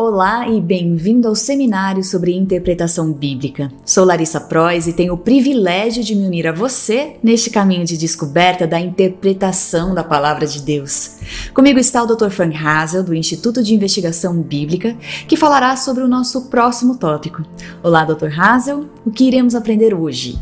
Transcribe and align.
Olá 0.00 0.46
e 0.46 0.60
bem-vindo 0.60 1.26
ao 1.26 1.34
seminário 1.34 2.04
sobre 2.04 2.32
interpretação 2.32 3.12
bíblica. 3.12 3.68
Sou 3.84 4.04
Larissa 4.04 4.40
Prois 4.40 4.86
e 4.86 4.92
tenho 4.92 5.14
o 5.14 5.18
privilégio 5.18 6.04
de 6.04 6.14
me 6.14 6.24
unir 6.24 6.46
a 6.46 6.52
você 6.52 7.16
neste 7.20 7.50
caminho 7.50 7.84
de 7.84 7.98
descoberta 7.98 8.64
da 8.64 8.78
interpretação 8.78 9.96
da 9.96 10.04
palavra 10.04 10.46
de 10.46 10.62
Deus. 10.62 11.18
Comigo 11.52 11.80
está 11.80 12.00
o 12.00 12.06
Dr. 12.06 12.28
Frank 12.28 12.56
Hazel, 12.56 13.02
do 13.02 13.12
Instituto 13.12 13.60
de 13.60 13.74
Investigação 13.74 14.40
Bíblica, 14.40 14.96
que 15.26 15.36
falará 15.36 15.74
sobre 15.74 16.04
o 16.04 16.08
nosso 16.08 16.48
próximo 16.48 16.96
tópico. 16.96 17.42
Olá, 17.82 18.04
Dr. 18.04 18.28
Hazel, 18.38 18.88
o 19.04 19.10
que 19.10 19.24
iremos 19.24 19.56
aprender 19.56 19.94
hoje? 19.94 20.38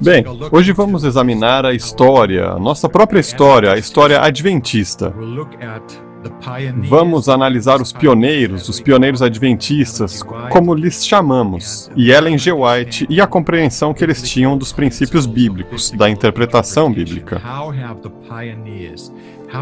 Bem, 0.00 0.24
hoje 0.52 0.70
vamos 0.70 1.02
examinar 1.02 1.66
a 1.66 1.74
história, 1.74 2.50
a 2.50 2.58
nossa 2.60 2.88
própria 2.88 3.18
história, 3.18 3.72
a 3.72 3.76
história 3.76 4.20
adventista. 4.20 5.12
Vamos 6.88 7.28
analisar 7.28 7.80
os 7.80 7.92
pioneiros, 7.92 8.68
os 8.68 8.80
pioneiros 8.80 9.22
adventistas, 9.22 10.22
como 10.50 10.74
lhes 10.74 11.06
chamamos, 11.06 11.90
e 11.96 12.10
Ellen 12.10 12.38
G. 12.38 12.52
White 12.52 13.06
e 13.08 13.20
a 13.20 13.26
compreensão 13.26 13.92
que 13.92 14.04
eles 14.04 14.22
tinham 14.22 14.56
dos 14.56 14.72
princípios 14.72 15.26
bíblicos, 15.26 15.90
da 15.90 16.08
interpretação 16.08 16.92
bíblica. 16.92 17.40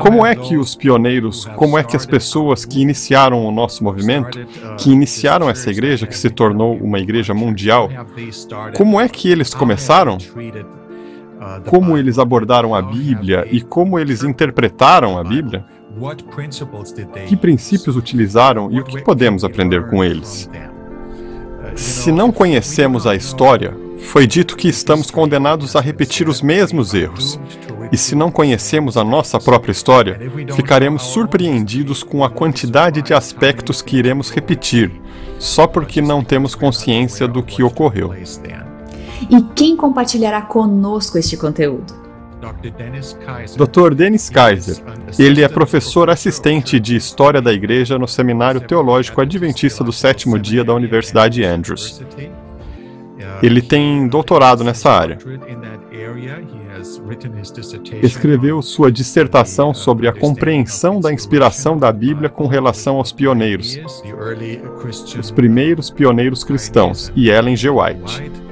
Como 0.00 0.24
é 0.24 0.34
que 0.34 0.56
os 0.56 0.74
pioneiros, 0.74 1.45
como 1.56 1.77
é 1.78 1.84
que 1.84 1.96
as 1.96 2.06
pessoas 2.06 2.65
que 2.65 2.80
iniciaram 2.80 3.45
o 3.46 3.52
nosso 3.52 3.84
movimento, 3.84 4.38
que 4.78 4.90
iniciaram 4.90 5.48
essa 5.48 5.70
igreja, 5.70 6.06
que 6.06 6.16
se 6.16 6.30
tornou 6.30 6.76
uma 6.76 6.98
igreja 6.98 7.34
mundial, 7.34 7.90
como 8.74 9.01
é 9.01 9.09
que 9.09 9.30
eles 9.30 9.52
começaram? 9.52 10.16
Como 11.68 11.98
eles 11.98 12.18
abordaram 12.18 12.74
a 12.74 12.80
Bíblia 12.80 13.46
e 13.51 13.60
como 13.60 13.98
eles 13.98 14.23
interpretaram 14.23 15.18
a 15.18 15.24
Bíblia? 15.24 15.65
Que 17.27 17.37
princípios 17.37 17.96
utilizaram 17.96 18.71
e 18.71 18.80
o 18.80 18.85
que 18.85 19.02
podemos 19.02 19.45
aprender 19.45 19.88
com 19.88 20.02
eles? 20.02 20.51
Se 21.77 22.13
não 22.13 22.30
conhecemos 22.30 23.07
a 23.07 23.15
história, 23.15 23.77
foi 23.99 24.27
dito 24.27 24.57
que 24.57 24.68
estamos 24.68 25.10
condenados 25.10 25.74
a 25.74 25.80
repetir 25.80 26.29
os 26.29 26.41
mesmos 26.43 26.95
erros. 26.95 27.41
E 27.91 27.96
se 27.96 28.15
não 28.15 28.30
conhecemos 28.30 28.96
a 28.96 29.05
nossa 29.05 29.38
própria 29.38 29.73
história, 29.73 30.18
ficaremos 30.55 31.02
surpreendidos 31.02 32.02
com 32.02 32.24
a 32.24 32.30
quantidade 32.30 33.02
de 33.02 33.15
aspectos 33.15 33.83
que 33.83 33.96
iremos 33.96 34.30
repetir, 34.30 34.90
só 35.38 35.66
porque 35.66 36.01
não 36.01 36.23
temos 36.24 36.55
consciência 36.55 37.29
do 37.29 37.43
que 37.43 37.63
ocorreu. 37.63 38.13
E 39.30 39.43
quem 39.55 39.77
compartilhará 39.77 40.43
conosco 40.43 41.18
este 41.18 41.37
conteúdo? 41.37 42.04
Dr. 43.56 43.95
Dennis 43.95 44.30
Kaiser. 44.30 44.76
Ele 45.18 45.42
é 45.42 45.48
professor 45.48 46.10
assistente 46.10 46.78
de 46.78 46.96
História 46.96 47.40
da 47.40 47.52
Igreja 47.52 47.98
no 47.98 48.06
Seminário 48.06 48.60
Teológico 48.60 49.20
Adventista 49.20 49.82
do 49.82 49.92
Sétimo 49.92 50.38
Dia 50.38 50.65
da 50.65 50.74
Universidade 50.74 51.45
Andrews. 51.45 52.02
Ele 53.42 53.62
tem 53.62 54.06
doutorado 54.09 54.65
nessa 54.65 54.90
área. 54.90 55.18
Escreveu 58.02 58.60
sua 58.60 58.92
dissertação 58.92 59.72
sobre 59.72 60.06
a 60.06 60.12
compreensão 60.12 61.00
da 61.00 61.12
inspiração 61.12 61.78
da 61.78 61.90
Bíblia 61.90 62.28
com 62.28 62.46
relação 62.46 62.96
aos 62.96 63.12
pioneiros, 63.12 63.78
os 65.19 65.31
primeiros 65.31 65.91
pioneiros 65.91 66.44
cristãos, 66.44 67.12
e 67.16 67.31
Ellen 67.31 67.56
G. 67.56 67.70
White. 67.70 68.44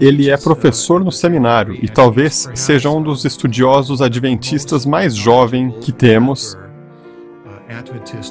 Ele 0.00 0.30
é 0.30 0.36
professor 0.36 1.02
no 1.02 1.12
seminário 1.12 1.76
e 1.80 1.88
talvez 1.88 2.48
seja 2.54 2.90
um 2.90 3.02
dos 3.02 3.24
estudiosos 3.24 4.00
adventistas 4.02 4.84
mais 4.84 5.14
jovem 5.14 5.70
que 5.80 5.92
temos 5.92 6.56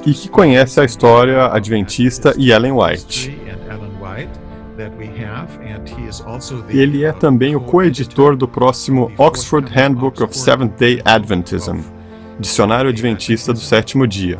e 0.05 0.13
que 0.13 0.29
conhece 0.29 0.79
a 0.79 0.85
história 0.85 1.47
adventista 1.47 2.33
e 2.37 2.51
Ellen 2.51 2.73
White. 2.73 3.37
Ele 6.69 7.03
é 7.03 7.11
também 7.11 7.55
o 7.55 7.61
coeditor 7.61 8.35
do 8.35 8.47
próximo 8.47 9.11
Oxford 9.17 9.71
Handbook 9.71 10.23
of 10.23 10.35
Seventh-day 10.37 11.01
Adventism, 11.05 11.79
Dicionário 12.39 12.89
Adventista 12.89 13.53
do 13.53 13.59
Sétimo 13.59 14.07
Dia. 14.07 14.39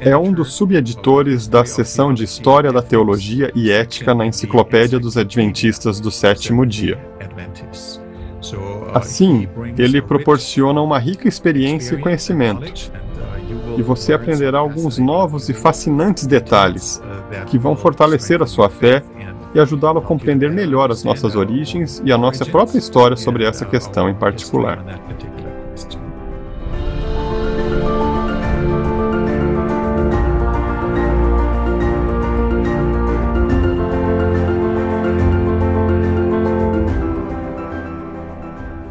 É 0.00 0.16
um 0.16 0.32
dos 0.32 0.52
subeditores 0.52 1.46
da 1.46 1.64
seção 1.64 2.12
de 2.12 2.24
História 2.24 2.72
da 2.72 2.82
Teologia 2.82 3.52
e 3.54 3.70
Ética 3.70 4.14
na 4.14 4.26
Enciclopédia 4.26 4.98
dos 4.98 5.16
Adventistas 5.16 6.00
do 6.00 6.10
Sétimo 6.10 6.66
Dia. 6.66 6.98
Assim, 8.92 9.48
ele 9.76 10.02
proporciona 10.02 10.80
uma 10.80 10.98
rica 10.98 11.28
experiência 11.28 11.94
e 11.94 11.98
conhecimento, 11.98 12.90
e 13.76 13.82
você 13.82 14.12
aprenderá 14.12 14.58
alguns 14.58 14.98
novos 14.98 15.48
e 15.48 15.54
fascinantes 15.54 16.26
detalhes 16.26 17.00
que 17.46 17.58
vão 17.58 17.76
fortalecer 17.76 18.42
a 18.42 18.46
sua 18.46 18.68
fé 18.68 19.02
e 19.54 19.60
ajudá-lo 19.60 19.98
a 19.98 20.02
compreender 20.02 20.50
melhor 20.50 20.90
as 20.90 21.04
nossas 21.04 21.34
origens 21.34 22.02
e 22.04 22.12
a 22.12 22.18
nossa 22.18 22.44
própria 22.44 22.78
história 22.78 23.16
sobre 23.16 23.44
essa 23.44 23.64
questão 23.64 24.08
em 24.08 24.14
particular. 24.14 24.84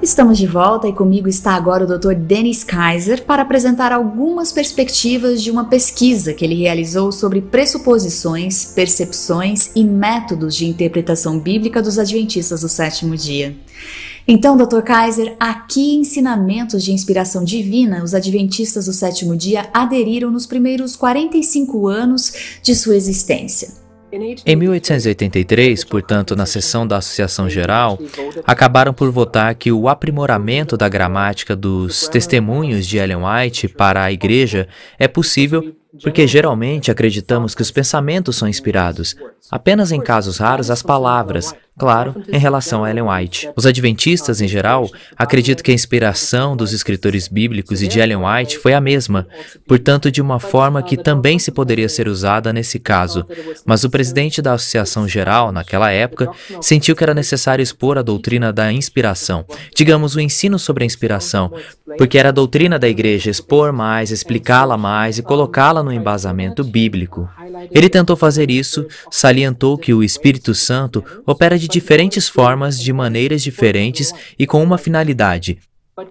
Estamos 0.07 0.37
de 0.37 0.47
volta 0.47 0.87
e 0.87 0.93
comigo 0.93 1.27
está 1.27 1.51
agora 1.51 1.83
o 1.83 1.97
Dr. 1.99 2.13
Dennis 2.13 2.63
Kaiser 2.63 3.25
para 3.25 3.41
apresentar 3.41 3.91
algumas 3.91 4.53
perspectivas 4.53 5.43
de 5.43 5.51
uma 5.51 5.65
pesquisa 5.65 6.33
que 6.33 6.45
ele 6.45 6.55
realizou 6.55 7.11
sobre 7.11 7.41
pressuposições, 7.41 8.71
percepções 8.73 9.69
e 9.75 9.83
métodos 9.83 10.55
de 10.55 10.65
interpretação 10.65 11.37
bíblica 11.37 11.81
dos 11.81 11.99
adventistas 11.99 12.61
do 12.61 12.69
sétimo 12.69 13.17
dia. 13.17 13.53
Então, 14.25 14.55
Dr. 14.55 14.79
Kaiser, 14.79 15.35
a 15.37 15.53
que 15.53 15.95
ensinamentos 15.95 16.85
de 16.85 16.93
inspiração 16.93 17.43
divina 17.43 18.01
os 18.01 18.13
adventistas 18.13 18.85
do 18.85 18.93
sétimo 18.93 19.35
dia 19.35 19.69
aderiram 19.73 20.31
nos 20.31 20.45
primeiros 20.45 20.95
45 20.95 21.85
anos 21.85 22.59
de 22.63 22.73
sua 22.73 22.95
existência? 22.95 23.86
Em 24.45 24.55
1883, 24.55 25.83
portanto, 25.83 26.35
na 26.35 26.45
sessão 26.45 26.87
da 26.87 26.97
Associação 26.97 27.49
Geral, 27.49 27.99
acabaram 28.45 28.93
por 28.93 29.11
votar 29.11 29.53
que 29.55 29.71
o 29.71 29.89
aprimoramento 29.89 30.77
da 30.77 30.87
gramática 30.87 31.55
dos 31.55 32.07
testemunhos 32.07 32.87
de 32.87 32.97
Ellen 32.97 33.17
White 33.17 33.67
para 33.67 34.03
a 34.03 34.11
Igreja 34.11 34.67
é 34.97 35.07
possível 35.07 35.75
porque 36.03 36.27
geralmente 36.27 36.91
acreditamos 36.91 37.55
que 37.55 37.61
os 37.61 37.71
pensamentos 37.71 38.35
são 38.35 38.47
inspirados. 38.47 39.15
Apenas 39.49 39.91
em 39.91 40.01
casos 40.01 40.37
raros, 40.37 40.69
as 40.69 40.81
palavras, 40.81 41.55
claro, 41.77 42.21
em 42.27 42.37
relação 42.37 42.83
a 42.83 42.89
Ellen 42.89 43.05
White. 43.07 43.49
Os 43.55 43.65
adventistas, 43.65 44.41
em 44.41 44.47
geral, 44.47 44.89
acreditam 45.15 45.63
que 45.63 45.71
a 45.71 45.73
inspiração 45.73 46.57
dos 46.57 46.73
escritores 46.73 47.27
bíblicos 47.27 47.81
e 47.81 47.87
de 47.87 47.99
Ellen 47.99 48.17
White 48.25 48.57
foi 48.57 48.73
a 48.73 48.81
mesma, 48.81 49.27
portanto, 49.65 50.11
de 50.11 50.21
uma 50.21 50.39
forma 50.39 50.83
que 50.83 50.97
também 50.97 51.39
se 51.39 51.51
poderia 51.51 51.87
ser 51.87 52.07
usada 52.07 52.51
nesse 52.51 52.77
caso. 52.77 53.25
Mas 53.65 53.83
o 53.83 53.89
presidente 53.89 54.41
da 54.41 54.53
Associação 54.53 55.07
Geral, 55.07 55.51
naquela 55.51 55.91
época, 55.91 56.29
sentiu 56.61 56.95
que 56.95 57.03
era 57.03 57.13
necessário 57.13 57.63
expor 57.63 57.97
a 57.97 58.01
doutrina 58.01 58.51
da 58.51 58.71
inspiração, 58.71 59.45
digamos, 59.73 60.15
o 60.15 60.19
ensino 60.19 60.59
sobre 60.59 60.83
a 60.83 60.87
inspiração, 60.87 61.53
porque 61.97 62.17
era 62.17 62.29
a 62.29 62.33
doutrina 62.33 62.77
da 62.77 62.89
igreja 62.89 63.29
expor 63.29 63.71
mais, 63.71 64.11
explicá-la 64.11 64.77
mais 64.77 65.17
e 65.17 65.23
colocá-la 65.23 65.76
no 65.83 65.91
embasamento 65.91 66.63
bíblico. 66.63 67.29
Ele 67.71 67.89
tentou 67.89 68.15
fazer 68.15 68.49
isso, 68.51 68.85
salientou 69.11 69.77
que 69.77 69.93
o 69.93 70.03
Espírito 70.03 70.53
Santo 70.53 71.03
opera 71.25 71.57
de 71.57 71.67
diferentes 71.67 72.27
formas, 72.27 72.79
de 72.79 72.91
maneiras 72.93 73.41
diferentes 73.41 74.13
e 74.37 74.45
com 74.45 74.63
uma 74.63 74.77
finalidade, 74.77 75.59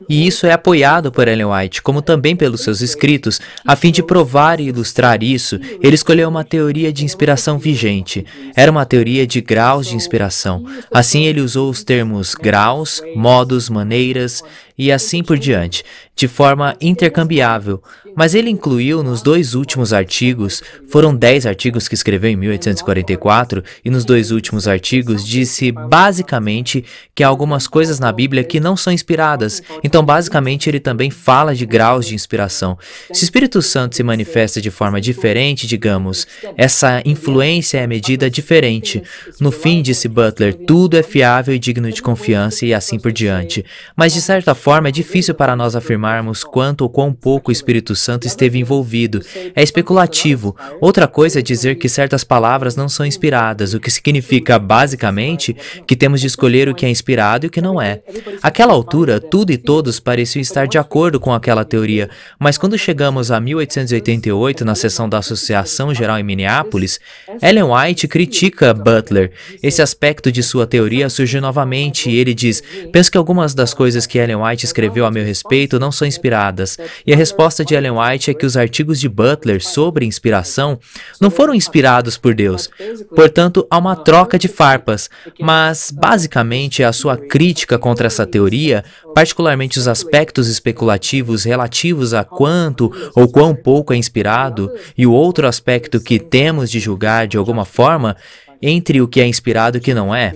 e 0.08 0.26
isso 0.26 0.46
é 0.46 0.52
apoiado 0.52 1.12
por 1.12 1.28
Ellen 1.28 1.46
White, 1.46 1.80
como 1.80 2.02
também 2.02 2.34
pelos 2.34 2.62
seus 2.62 2.80
escritos. 2.80 3.40
A 3.64 3.76
fim 3.76 3.92
de 3.92 4.02
provar 4.02 4.58
e 4.58 4.64
ilustrar 4.64 5.22
isso, 5.22 5.60
ele 5.80 5.94
escolheu 5.94 6.28
uma 6.28 6.42
teoria 6.42 6.92
de 6.92 7.04
inspiração 7.04 7.56
vigente. 7.56 8.26
Era 8.56 8.70
uma 8.70 8.84
teoria 8.84 9.24
de 9.24 9.40
graus 9.40 9.86
de 9.86 9.94
inspiração. 9.94 10.64
Assim, 10.92 11.24
ele 11.24 11.40
usou 11.40 11.70
os 11.70 11.84
termos 11.84 12.34
graus, 12.34 13.00
modos, 13.14 13.70
maneiras 13.70 14.42
e 14.78 14.92
assim 14.92 15.22
por 15.22 15.38
diante, 15.38 15.84
de 16.14 16.28
forma 16.28 16.76
intercambiável. 16.80 17.82
Mas 18.16 18.34
ele 18.34 18.48
incluiu 18.48 19.02
nos 19.02 19.20
dois 19.20 19.54
últimos 19.54 19.92
artigos, 19.92 20.62
foram 20.88 21.14
dez 21.14 21.44
artigos 21.44 21.86
que 21.86 21.94
escreveu 21.94 22.30
em 22.30 22.36
1844, 22.36 23.62
e 23.84 23.90
nos 23.90 24.06
dois 24.06 24.30
últimos 24.30 24.66
artigos 24.66 25.24
disse 25.26 25.70
basicamente 25.70 26.84
que 27.14 27.22
há 27.22 27.28
algumas 27.28 27.66
coisas 27.66 28.00
na 28.00 28.10
Bíblia 28.10 28.42
que 28.42 28.58
não 28.58 28.74
são 28.74 28.92
inspiradas. 28.92 29.62
Então, 29.84 30.02
basicamente, 30.02 30.70
ele 30.70 30.80
também 30.80 31.10
fala 31.10 31.54
de 31.54 31.66
graus 31.66 32.06
de 32.06 32.14
inspiração. 32.14 32.78
Se 33.12 33.22
o 33.22 33.24
Espírito 33.24 33.60
Santo 33.60 33.96
se 33.96 34.02
manifesta 34.02 34.60
de 34.60 34.70
forma 34.70 35.00
diferente, 35.00 35.66
digamos, 35.66 36.26
essa 36.56 37.02
influência 37.04 37.78
é 37.78 37.86
medida 37.86 38.30
diferente. 38.30 39.02
No 39.38 39.50
fim, 39.50 39.82
disse 39.82 40.08
Butler, 40.08 40.54
tudo 40.54 40.96
é 40.96 41.02
fiável 41.02 41.54
e 41.54 41.58
digno 41.58 41.92
de 41.92 42.00
confiança 42.00 42.64
e 42.64 42.72
assim 42.72 42.98
por 42.98 43.12
diante. 43.12 43.62
Mas, 43.94 44.14
de 44.14 44.22
certa 44.22 44.54
forma, 44.54 44.65
forma, 44.66 44.88
é 44.88 44.90
difícil 44.90 45.32
para 45.32 45.54
nós 45.54 45.76
afirmarmos 45.76 46.42
quanto 46.42 46.80
ou 46.80 46.90
quão 46.90 47.12
pouco 47.12 47.50
o 47.50 47.52
Espírito 47.52 47.94
Santo 47.94 48.26
esteve 48.26 48.58
envolvido. 48.58 49.22
É 49.54 49.62
especulativo. 49.62 50.56
Outra 50.80 51.06
coisa 51.06 51.38
é 51.38 51.42
dizer 51.42 51.76
que 51.76 51.88
certas 51.88 52.24
palavras 52.24 52.74
não 52.74 52.88
são 52.88 53.06
inspiradas, 53.06 53.74
o 53.74 53.78
que 53.78 53.88
significa, 53.88 54.58
basicamente, 54.58 55.56
que 55.86 55.94
temos 55.94 56.20
de 56.20 56.26
escolher 56.26 56.68
o 56.68 56.74
que 56.74 56.84
é 56.84 56.90
inspirado 56.90 57.46
e 57.46 57.48
o 57.48 57.50
que 57.50 57.60
não 57.60 57.80
é. 57.80 58.02
Àquela 58.42 58.72
altura, 58.72 59.20
tudo 59.20 59.52
e 59.52 59.56
todos 59.56 60.00
pareciam 60.00 60.40
estar 60.40 60.66
de 60.66 60.78
acordo 60.78 61.20
com 61.20 61.32
aquela 61.32 61.64
teoria, 61.64 62.10
mas 62.36 62.58
quando 62.58 62.76
chegamos 62.76 63.30
a 63.30 63.38
1888, 63.38 64.64
na 64.64 64.74
sessão 64.74 65.08
da 65.08 65.18
Associação 65.18 65.94
Geral 65.94 66.18
em 66.18 66.24
Minneapolis, 66.24 66.98
Ellen 67.40 67.70
White 67.70 68.08
critica 68.08 68.74
Butler. 68.74 69.30
Esse 69.62 69.80
aspecto 69.80 70.32
de 70.32 70.42
sua 70.42 70.66
teoria 70.66 71.08
surge 71.08 71.40
novamente 71.40 72.10
e 72.10 72.16
ele 72.16 72.34
diz: 72.34 72.60
Penso 72.90 73.12
que 73.12 73.16
algumas 73.16 73.54
das 73.54 73.72
coisas 73.72 74.06
que 74.06 74.18
Ellen 74.18 74.38
White 74.38 74.55
escreveu 74.64 75.04
a 75.04 75.10
meu 75.10 75.24
respeito 75.24 75.78
não 75.78 75.92
são 75.92 76.06
inspiradas. 76.06 76.78
E 77.06 77.12
a 77.12 77.16
resposta 77.16 77.64
de 77.64 77.74
Ellen 77.74 77.92
White 77.92 78.30
é 78.30 78.34
que 78.34 78.46
os 78.46 78.56
artigos 78.56 79.00
de 79.00 79.08
Butler 79.08 79.62
sobre 79.62 80.06
inspiração 80.06 80.78
não 81.20 81.30
foram 81.30 81.54
inspirados 81.54 82.16
por 82.16 82.34
Deus. 82.34 82.70
Portanto, 83.14 83.66
há 83.70 83.78
uma 83.78 83.96
troca 83.96 84.38
de 84.38 84.48
farpas, 84.48 85.10
mas 85.40 85.90
basicamente 85.90 86.82
a 86.82 86.92
sua 86.92 87.16
crítica 87.16 87.78
contra 87.78 88.06
essa 88.06 88.26
teoria, 88.26 88.84
particularmente 89.14 89.78
os 89.78 89.88
aspectos 89.88 90.48
especulativos 90.48 91.44
relativos 91.44 92.14
a 92.14 92.24
quanto 92.24 92.92
ou 93.14 93.28
quão 93.28 93.54
pouco 93.54 93.92
é 93.92 93.96
inspirado, 93.96 94.72
e 94.96 95.06
o 95.06 95.12
outro 95.12 95.46
aspecto 95.46 96.00
que 96.00 96.18
temos 96.18 96.70
de 96.70 96.80
julgar 96.80 97.26
de 97.26 97.36
alguma 97.36 97.64
forma, 97.64 98.16
entre 98.60 99.00
o 99.00 99.08
que 99.08 99.20
é 99.20 99.26
inspirado 99.26 99.76
e 99.76 99.80
o 99.80 99.82
que 99.82 99.94
não 99.94 100.14
é. 100.14 100.34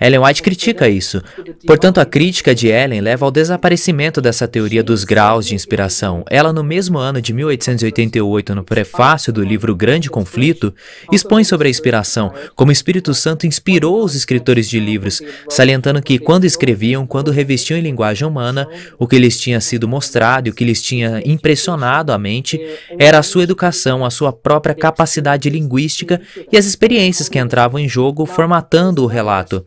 Ellen 0.00 0.20
White 0.20 0.42
critica 0.42 0.88
isso. 0.88 1.22
Portanto, 1.66 1.98
a 1.98 2.04
crítica 2.04 2.54
de 2.54 2.68
Ellen 2.68 3.00
leva 3.00 3.24
ao 3.24 3.30
desaparecimento 3.30 4.20
dessa 4.20 4.48
teoria 4.48 4.82
dos 4.82 5.04
graus 5.04 5.46
de 5.46 5.54
inspiração. 5.54 6.24
Ela, 6.28 6.52
no 6.52 6.62
mesmo 6.62 6.98
ano 6.98 7.20
de 7.20 7.32
1888, 7.32 8.54
no 8.54 8.64
prefácio 8.64 9.32
do 9.32 9.42
livro 9.42 9.74
Grande 9.74 10.10
Conflito, 10.10 10.74
expõe 11.10 11.44
sobre 11.44 11.68
a 11.68 11.70
inspiração, 11.70 12.32
como 12.54 12.70
o 12.70 12.72
Espírito 12.72 13.14
Santo 13.14 13.46
inspirou 13.46 14.04
os 14.04 14.14
escritores 14.14 14.68
de 14.68 14.80
livros, 14.80 15.20
salientando 15.48 16.02
que, 16.02 16.18
quando 16.18 16.44
escreviam, 16.44 17.06
quando 17.06 17.30
revestiam 17.30 17.78
em 17.78 17.82
linguagem 17.82 18.26
humana, 18.26 18.66
o 18.98 19.06
que 19.06 19.18
lhes 19.18 19.38
tinha 19.40 19.60
sido 19.60 19.88
mostrado 19.88 20.48
e 20.48 20.50
o 20.50 20.54
que 20.54 20.64
lhes 20.64 20.82
tinha 20.82 21.22
impressionado 21.24 22.12
a 22.12 22.18
mente 22.18 22.60
era 22.98 23.18
a 23.18 23.22
sua 23.22 23.42
educação, 23.42 24.04
a 24.04 24.10
sua 24.10 24.32
própria 24.32 24.74
capacidade 24.74 25.48
linguística 25.48 26.20
e 26.50 26.56
as 26.56 26.66
experiências 26.66 27.28
que 27.28 27.38
entravam 27.52 27.78
em 27.78 27.86
jogo 27.86 28.24
formatando 28.24 29.04
o 29.04 29.06
relato. 29.06 29.62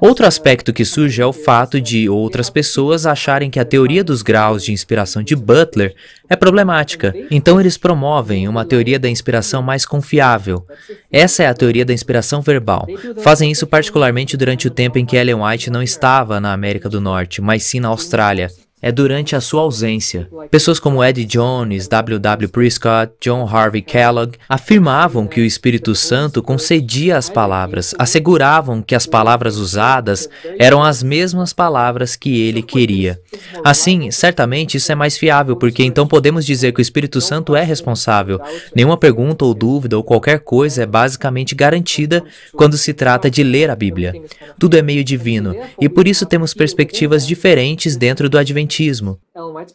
Outro 0.00 0.26
aspecto 0.26 0.72
que 0.72 0.84
surge 0.84 1.20
é 1.20 1.26
o 1.26 1.32
fato 1.32 1.80
de 1.80 2.08
outras 2.08 2.48
pessoas 2.48 3.04
acharem 3.04 3.50
que 3.50 3.58
a 3.58 3.64
teoria 3.64 4.02
dos 4.02 4.22
graus 4.22 4.64
de 4.64 4.72
inspiração 4.72 5.22
de 5.22 5.36
Butler 5.36 5.94
é 6.28 6.36
problemática. 6.36 7.14
Então 7.30 7.60
eles 7.60 7.76
promovem 7.76 8.48
uma 8.48 8.64
teoria 8.64 8.98
da 8.98 9.08
inspiração 9.08 9.62
mais 9.62 9.84
confiável. 9.84 10.66
Essa 11.12 11.42
é 11.42 11.46
a 11.46 11.54
teoria 11.54 11.84
da 11.84 11.92
inspiração 11.92 12.40
verbal. 12.40 12.86
Fazem 13.18 13.50
isso 13.50 13.66
particularmente 13.66 14.36
durante 14.36 14.66
o 14.66 14.70
tempo 14.70 14.98
em 14.98 15.04
que 15.04 15.16
Ellen 15.16 15.42
White 15.42 15.70
não 15.70 15.82
estava 15.82 16.40
na 16.40 16.54
América 16.54 16.88
do 16.88 17.00
Norte, 17.00 17.42
mas 17.42 17.64
sim 17.64 17.80
na 17.80 17.88
Austrália 17.88 18.50
é 18.82 18.90
durante 18.90 19.36
a 19.36 19.40
sua 19.40 19.62
ausência. 19.62 20.28
Pessoas 20.50 20.80
como 20.80 21.04
Eddie 21.04 21.24
Jones, 21.24 21.86
W. 21.86 22.18
W. 22.18 22.48
Prescott, 22.48 23.12
John 23.20 23.46
Harvey 23.46 23.82
Kellogg 23.82 24.36
afirmavam 24.48 25.26
que 25.26 25.40
o 25.40 25.44
Espírito 25.44 25.94
Santo 25.94 26.42
concedia 26.42 27.18
as 27.18 27.28
palavras, 27.28 27.94
asseguravam 27.98 28.80
que 28.82 28.94
as 28.94 29.06
palavras 29.06 29.56
usadas 29.56 30.28
eram 30.58 30.82
as 30.82 31.02
mesmas 31.02 31.52
palavras 31.52 32.16
que 32.16 32.40
ele 32.40 32.62
queria. 32.62 33.20
Assim, 33.62 34.10
certamente 34.10 34.76
isso 34.76 34.90
é 34.90 34.94
mais 34.94 35.18
fiável, 35.18 35.56
porque 35.56 35.84
então 35.84 36.06
podemos 36.06 36.46
dizer 36.46 36.72
que 36.72 36.80
o 36.80 36.82
Espírito 36.82 37.20
Santo 37.20 37.54
é 37.54 37.62
responsável. 37.62 38.40
Nenhuma 38.74 38.96
pergunta 38.96 39.44
ou 39.44 39.52
dúvida 39.52 39.96
ou 39.96 40.02
qualquer 40.04 40.40
coisa 40.40 40.82
é 40.82 40.86
basicamente 40.86 41.54
garantida 41.54 42.24
quando 42.52 42.78
se 42.78 42.94
trata 42.94 43.30
de 43.30 43.42
ler 43.42 43.68
a 43.70 43.76
Bíblia. 43.76 44.14
Tudo 44.58 44.76
é 44.76 44.82
meio 44.82 45.04
divino, 45.04 45.54
e 45.80 45.88
por 45.88 46.08
isso 46.08 46.24
temos 46.24 46.54
perspectivas 46.54 47.26
diferentes 47.26 47.96
dentro 47.96 48.28
do 48.28 48.38
Adventismo 48.38 48.69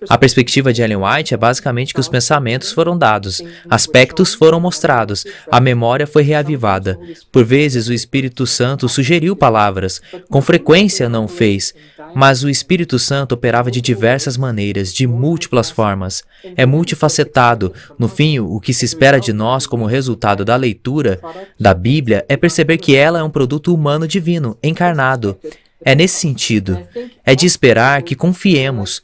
a 0.09 0.17
perspectiva 0.17 0.71
de 0.71 0.81
Ellen 0.81 0.97
White 0.97 1.33
é 1.33 1.37
basicamente 1.37 1.93
que 1.93 1.99
os 1.99 2.07
pensamentos 2.07 2.71
foram 2.71 2.97
dados, 2.97 3.41
aspectos 3.69 4.33
foram 4.33 4.59
mostrados, 4.59 5.25
a 5.51 5.59
memória 5.59 6.07
foi 6.07 6.23
reavivada. 6.23 6.99
Por 7.31 7.43
vezes 7.43 7.87
o 7.87 7.93
Espírito 7.93 8.45
Santo 8.45 8.87
sugeriu 8.87 9.35
palavras, 9.35 10.01
com 10.29 10.41
frequência 10.41 11.09
não 11.09 11.27
fez, 11.27 11.73
mas 12.13 12.43
o 12.43 12.49
Espírito 12.49 12.97
Santo 12.97 13.33
operava 13.33 13.69
de 13.69 13.81
diversas 13.81 14.37
maneiras, 14.37 14.93
de 14.93 15.05
múltiplas 15.05 15.69
formas. 15.69 16.23
É 16.55 16.65
multifacetado. 16.65 17.73
No 17.99 18.07
fim, 18.07 18.39
o 18.39 18.59
que 18.59 18.73
se 18.73 18.85
espera 18.85 19.19
de 19.19 19.33
nós 19.33 19.67
como 19.67 19.85
resultado 19.85 20.45
da 20.45 20.55
leitura 20.55 21.19
da 21.59 21.73
Bíblia 21.73 22.25
é 22.29 22.37
perceber 22.37 22.77
que 22.77 22.95
ela 22.95 23.19
é 23.19 23.23
um 23.23 23.29
produto 23.29 23.73
humano 23.73 24.07
divino, 24.07 24.57
encarnado. 24.63 25.37
É 25.85 25.93
nesse 25.93 26.17
sentido. 26.19 26.85
É 27.23 27.35
de 27.35 27.45
esperar 27.45 28.01
que 28.01 28.15
confiemos, 28.15 29.03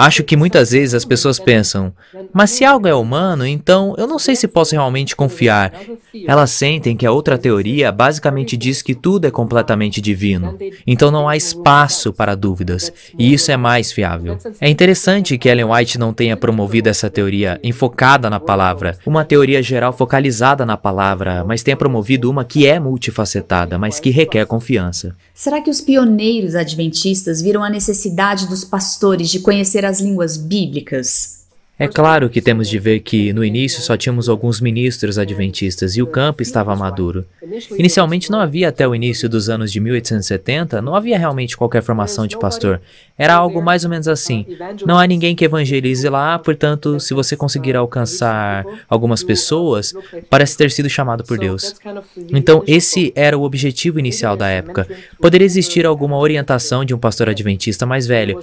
Acho 0.00 0.22
que 0.22 0.36
muitas 0.36 0.70
vezes 0.70 0.94
as 0.94 1.04
pessoas 1.04 1.38
pensam, 1.38 1.92
mas 2.32 2.50
se 2.50 2.64
algo 2.64 2.86
é 2.86 2.94
humano, 2.94 3.46
então 3.46 3.94
eu 3.98 4.06
não 4.06 4.18
sei 4.18 4.36
se 4.36 4.46
posso 4.46 4.74
realmente 4.74 5.16
confiar. 5.16 5.72
Elas 6.26 6.50
sentem 6.50 6.96
que 6.96 7.06
a 7.06 7.12
outra 7.12 7.38
teoria 7.38 7.92
basicamente 7.92 8.56
diz 8.56 8.82
que 8.82 8.94
tudo 8.94 9.26
é 9.26 9.30
completamente 9.30 10.00
divino. 10.00 10.56
Então 10.86 11.10
não 11.10 11.28
há 11.28 11.36
espaço 11.36 12.12
para 12.12 12.34
dúvidas, 12.34 12.92
e 13.18 13.32
isso 13.32 13.50
é 13.50 13.56
mais 13.56 13.92
fiável. 13.92 14.38
É 14.60 14.68
interessante 14.68 15.36
que 15.38 15.48
Ellen 15.48 15.66
White 15.66 15.98
não 15.98 16.12
tenha 16.12 16.36
promovido 16.36 16.88
essa 16.88 17.10
teoria 17.10 17.60
enfocada 17.62 18.30
na 18.30 18.40
palavra, 18.40 18.98
uma 19.06 19.24
teoria 19.24 19.62
geral 19.62 19.92
focalizada 19.92 20.64
na 20.66 20.76
palavra, 20.76 21.44
mas 21.44 21.62
tenha 21.62 21.76
promovido 21.76 22.30
uma 22.30 22.44
que 22.44 22.66
é 22.66 22.80
multifacetada, 22.80 23.78
mas 23.78 24.00
que 24.00 24.10
requer 24.10 24.46
confiança. 24.46 25.14
Será 25.34 25.60
que 25.60 25.70
os 25.70 25.80
pioneiros 25.80 26.54
adventistas 26.54 27.40
viram 27.40 27.62
a 27.62 27.70
necessidade 27.70 28.46
dos 28.48 28.64
pastores 28.64 29.30
de 29.30 29.40
conhecer 29.40 29.80
conhecer 29.80 29.84
as 29.90 30.00
línguas 30.00 30.36
bíblicas, 30.36 31.39
é 31.80 31.88
claro 31.88 32.28
que 32.28 32.42
temos 32.42 32.68
de 32.68 32.78
ver 32.78 33.00
que, 33.00 33.32
no 33.32 33.42
início, 33.42 33.80
só 33.80 33.96
tínhamos 33.96 34.28
alguns 34.28 34.60
ministros 34.60 35.16
adventistas 35.16 35.96
e 35.96 36.02
o 36.02 36.06
campo 36.06 36.42
estava 36.42 36.76
maduro. 36.76 37.24
Inicialmente 37.78 38.30
não 38.30 38.38
havia 38.38 38.68
até 38.68 38.86
o 38.86 38.94
início 38.94 39.30
dos 39.30 39.48
anos 39.48 39.72
de 39.72 39.80
1870, 39.80 40.82
não 40.82 40.94
havia 40.94 41.18
realmente 41.18 41.56
qualquer 41.56 41.82
formação 41.82 42.26
de 42.26 42.38
pastor. 42.38 42.82
Era 43.16 43.34
algo 43.34 43.62
mais 43.62 43.82
ou 43.82 43.88
menos 43.88 44.08
assim. 44.08 44.44
Não 44.84 44.98
há 44.98 45.06
ninguém 45.06 45.34
que 45.34 45.44
evangelize 45.44 46.06
lá, 46.06 46.38
portanto, 46.38 47.00
se 47.00 47.14
você 47.14 47.34
conseguir 47.34 47.74
alcançar 47.76 48.66
algumas 48.86 49.22
pessoas, 49.22 49.94
parece 50.28 50.58
ter 50.58 50.70
sido 50.70 50.88
chamado 50.90 51.24
por 51.24 51.38
Deus. 51.38 51.74
Então, 52.28 52.62
esse 52.66 53.10
era 53.16 53.38
o 53.38 53.42
objetivo 53.42 53.98
inicial 53.98 54.36
da 54.36 54.48
época. 54.48 54.86
Poderia 55.18 55.46
existir 55.46 55.86
alguma 55.86 56.18
orientação 56.18 56.84
de 56.84 56.94
um 56.94 56.98
pastor 56.98 57.30
adventista 57.30 57.86
mais 57.86 58.06
velho, 58.06 58.38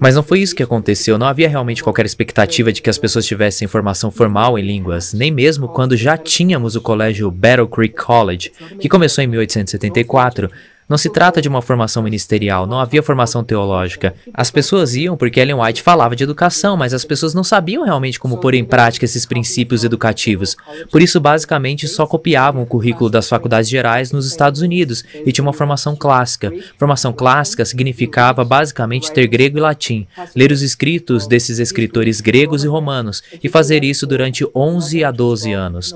mas 0.00 0.16
não 0.16 0.22
foi 0.22 0.40
isso 0.40 0.56
que 0.56 0.64
aconteceu. 0.64 1.16
Não 1.16 1.28
havia 1.28 1.48
realmente 1.48 1.82
qualquer 1.82 2.06
expectativa 2.06 2.71
de 2.72 2.82
que 2.82 2.90
as 2.90 2.98
pessoas 2.98 3.26
tivessem 3.26 3.68
formação 3.68 4.10
formal 4.10 4.58
em 4.58 4.62
línguas, 4.62 5.12
nem 5.12 5.30
mesmo 5.30 5.68
quando 5.68 5.96
já 5.96 6.16
tínhamos 6.16 6.76
o 6.76 6.80
colégio 6.80 7.30
Battle 7.30 7.68
Creek 7.68 7.94
College, 7.94 8.52
que 8.80 8.88
começou 8.88 9.22
em 9.22 9.26
1874, 9.26 10.50
não 10.88 10.98
se 10.98 11.10
trata 11.10 11.40
de 11.40 11.48
uma 11.48 11.62
formação 11.62 12.02
ministerial, 12.02 12.66
não 12.66 12.78
havia 12.78 13.02
formação 13.02 13.42
teológica. 13.42 14.14
As 14.34 14.50
pessoas 14.50 14.94
iam 14.94 15.16
porque 15.16 15.40
Ellen 15.40 15.60
White 15.60 15.82
falava 15.82 16.14
de 16.14 16.24
educação, 16.24 16.76
mas 16.76 16.92
as 16.92 17.04
pessoas 17.04 17.34
não 17.34 17.44
sabiam 17.44 17.84
realmente 17.84 18.18
como 18.18 18.38
pôr 18.38 18.54
em 18.54 18.64
prática 18.64 19.04
esses 19.04 19.24
princípios 19.24 19.84
educativos. 19.84 20.56
Por 20.90 21.00
isso, 21.00 21.20
basicamente, 21.20 21.88
só 21.88 22.06
copiavam 22.06 22.62
o 22.62 22.66
currículo 22.66 23.08
das 23.08 23.28
faculdades 23.28 23.70
gerais 23.70 24.12
nos 24.12 24.26
Estados 24.26 24.60
Unidos 24.60 25.04
e 25.24 25.32
tinha 25.32 25.44
uma 25.44 25.52
formação 25.52 25.96
clássica. 25.96 26.52
Formação 26.78 27.12
clássica 27.12 27.64
significava 27.64 28.44
basicamente 28.44 29.12
ter 29.12 29.26
grego 29.26 29.58
e 29.58 29.60
latim, 29.60 30.06
ler 30.34 30.52
os 30.52 30.62
escritos 30.62 31.26
desses 31.26 31.58
escritores 31.58 32.20
gregos 32.20 32.64
e 32.64 32.68
romanos 32.68 33.22
e 33.42 33.48
fazer 33.48 33.84
isso 33.84 34.06
durante 34.06 34.46
11 34.54 35.04
a 35.04 35.10
12 35.10 35.52
anos. 35.52 35.94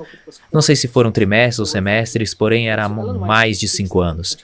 Não 0.51 0.61
sei 0.61 0.75
se 0.75 0.87
foram 0.87 1.11
trimestres 1.11 1.59
ou 1.59 1.65
semestres, 1.65 2.33
porém 2.33 2.69
era 2.69 2.87
mais 2.89 3.59
de 3.59 3.67
cinco 3.67 4.01
anos. 4.01 4.37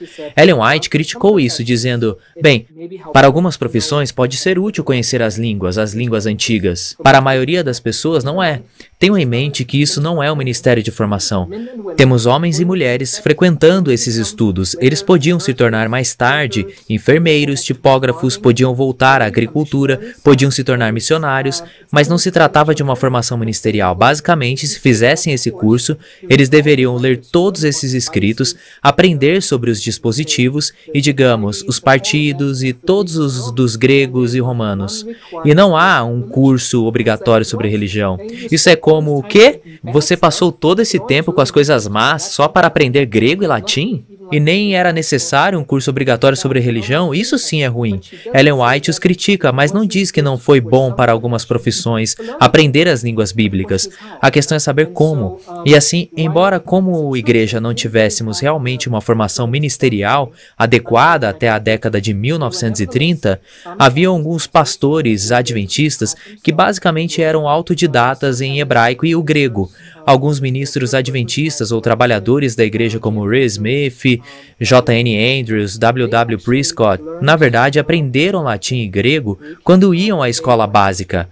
Ellen 0.44 0.60
White 0.60 0.90
criticou 0.90 1.40
isso, 1.40 1.64
dizendo: 1.64 2.18
bem, 2.40 2.66
para 3.14 3.26
algumas 3.26 3.56
profissões 3.56 4.12
pode 4.12 4.36
ser 4.36 4.58
útil 4.58 4.84
conhecer 4.84 5.22
as 5.22 5.38
línguas, 5.38 5.78
as 5.78 5.94
línguas 5.94 6.26
antigas. 6.26 6.94
Para 7.02 7.18
a 7.18 7.22
maioria 7.22 7.64
das 7.64 7.80
pessoas, 7.80 8.22
não 8.22 8.42
é. 8.42 8.60
Tenham 8.98 9.18
em 9.18 9.24
mente 9.24 9.64
que 9.64 9.80
isso 9.80 10.00
não 10.00 10.22
é 10.22 10.30
um 10.30 10.36
ministério 10.36 10.82
de 10.82 10.90
formação. 10.90 11.48
Temos 11.96 12.26
homens 12.26 12.60
e 12.60 12.64
mulheres 12.64 13.18
frequentando 13.18 13.90
esses 13.90 14.16
estudos. 14.16 14.76
Eles 14.80 15.02
podiam 15.02 15.40
se 15.40 15.52
tornar 15.52 15.88
mais 15.88 16.14
tarde 16.14 16.66
enfermeiros, 16.88 17.64
tipógrafos, 17.64 18.36
podiam 18.36 18.74
voltar 18.74 19.20
à 19.22 19.26
agricultura, 19.26 20.00
podiam 20.22 20.50
se 20.50 20.62
tornar 20.62 20.92
missionários, 20.92 21.62
mas 21.90 22.08
não 22.08 22.18
se 22.18 22.30
tratava 22.30 22.74
de 22.74 22.82
uma 22.82 22.96
formação 22.96 23.36
ministerial. 23.36 23.94
Basicamente, 23.94 24.66
se 24.66 24.78
fizessem 24.78 25.32
esse 25.32 25.50
curso, 25.50 25.96
eles 26.28 26.48
deveriam 26.48 26.96
ler 26.96 27.18
todos 27.18 27.64
esses 27.64 27.94
escritos, 27.94 28.54
aprender 28.82 29.42
sobre 29.42 29.70
os 29.70 29.80
dispositivos 29.82 30.23
positivos 30.24 30.72
e, 30.92 31.00
digamos, 31.00 31.62
os 31.62 31.78
partidos 31.78 32.62
e 32.62 32.72
todos 32.72 33.16
os 33.16 33.52
dos 33.52 33.76
gregos 33.76 34.34
e 34.34 34.40
romanos. 34.40 35.06
E 35.44 35.54
não 35.54 35.76
há 35.76 36.02
um 36.02 36.22
curso 36.22 36.84
obrigatório 36.84 37.44
sobre 37.44 37.68
religião. 37.68 38.18
Isso 38.50 38.68
é 38.68 38.76
como 38.76 39.18
o 39.18 39.22
quê? 39.22 39.60
Você 39.84 40.16
passou 40.16 40.50
todo 40.50 40.80
esse 40.80 40.98
tempo 41.06 41.32
com 41.32 41.40
as 41.40 41.50
coisas 41.50 41.86
más 41.86 42.22
só 42.22 42.48
para 42.48 42.66
aprender 42.66 43.06
grego 43.06 43.44
e 43.44 43.46
latim? 43.46 44.04
e 44.32 44.40
nem 44.40 44.74
era 44.74 44.92
necessário 44.92 45.58
um 45.58 45.64
curso 45.64 45.90
obrigatório 45.90 46.36
sobre 46.36 46.60
religião, 46.60 47.14
isso 47.14 47.38
sim 47.38 47.62
é 47.62 47.66
ruim. 47.66 48.00
Ellen 48.32 48.54
White 48.54 48.90
os 48.90 48.98
critica, 48.98 49.52
mas 49.52 49.72
não 49.72 49.86
diz 49.86 50.10
que 50.10 50.22
não 50.22 50.38
foi 50.38 50.60
bom 50.60 50.92
para 50.92 51.12
algumas 51.12 51.44
profissões 51.44 52.16
aprender 52.40 52.88
as 52.88 53.02
línguas 53.02 53.32
bíblicas. 53.32 53.88
A 54.20 54.30
questão 54.30 54.56
é 54.56 54.58
saber 54.58 54.88
como. 54.88 55.38
E 55.64 55.76
assim, 55.76 56.08
embora 56.16 56.58
como 56.58 57.16
igreja 57.16 57.60
não 57.60 57.74
tivéssemos 57.74 58.40
realmente 58.40 58.88
uma 58.88 59.00
formação 59.00 59.46
ministerial 59.46 60.13
adequada 60.56 61.28
até 61.28 61.48
a 61.48 61.58
década 61.58 62.00
de 62.00 62.12
1930, 62.14 63.40
havia 63.78 64.08
alguns 64.08 64.46
pastores 64.46 65.32
adventistas 65.32 66.14
que 66.42 66.52
basicamente 66.52 67.22
eram 67.22 67.48
autodidatas 67.48 68.40
em 68.40 68.60
hebraico 68.60 69.06
e 69.06 69.16
o 69.16 69.22
grego. 69.22 69.70
Alguns 70.06 70.38
ministros 70.38 70.92
adventistas 70.92 71.72
ou 71.72 71.80
trabalhadores 71.80 72.54
da 72.54 72.64
igreja 72.64 72.98
como 72.98 73.26
Ray 73.26 73.46
Smith, 73.46 74.20
J.N. 74.60 75.40
Andrews, 75.40 75.78
W.W. 75.78 76.38
Prescott, 76.38 77.02
na 77.22 77.36
verdade 77.36 77.78
aprenderam 77.78 78.42
latim 78.42 78.80
e 78.80 78.88
grego 78.88 79.38
quando 79.62 79.94
iam 79.94 80.22
à 80.22 80.28
escola 80.28 80.66
básica, 80.66 81.28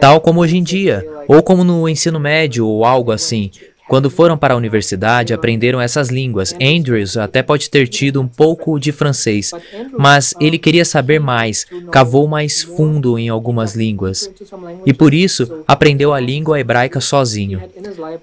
tal 0.00 0.20
como 0.20 0.40
hoje 0.40 0.56
em 0.56 0.62
dia, 0.62 1.06
ou 1.28 1.42
como 1.42 1.62
no 1.62 1.88
ensino 1.88 2.18
médio 2.18 2.66
ou 2.66 2.84
algo 2.84 3.12
assim, 3.12 3.50
quando 3.90 4.08
foram 4.08 4.38
para 4.38 4.54
a 4.54 4.56
universidade, 4.56 5.34
aprenderam 5.34 5.80
essas 5.80 6.10
línguas. 6.10 6.54
Andrews 6.62 7.16
até 7.16 7.42
pode 7.42 7.68
ter 7.68 7.88
tido 7.88 8.20
um 8.20 8.28
pouco 8.28 8.78
de 8.78 8.92
francês, 8.92 9.50
mas 9.98 10.32
ele 10.40 10.58
queria 10.58 10.84
saber 10.84 11.18
mais, 11.18 11.66
cavou 11.90 12.28
mais 12.28 12.62
fundo 12.62 13.18
em 13.18 13.28
algumas 13.28 13.74
línguas. 13.74 14.30
E 14.86 14.92
por 14.92 15.12
isso, 15.12 15.64
aprendeu 15.66 16.14
a 16.14 16.20
língua 16.20 16.60
hebraica 16.60 17.00
sozinho. 17.00 17.60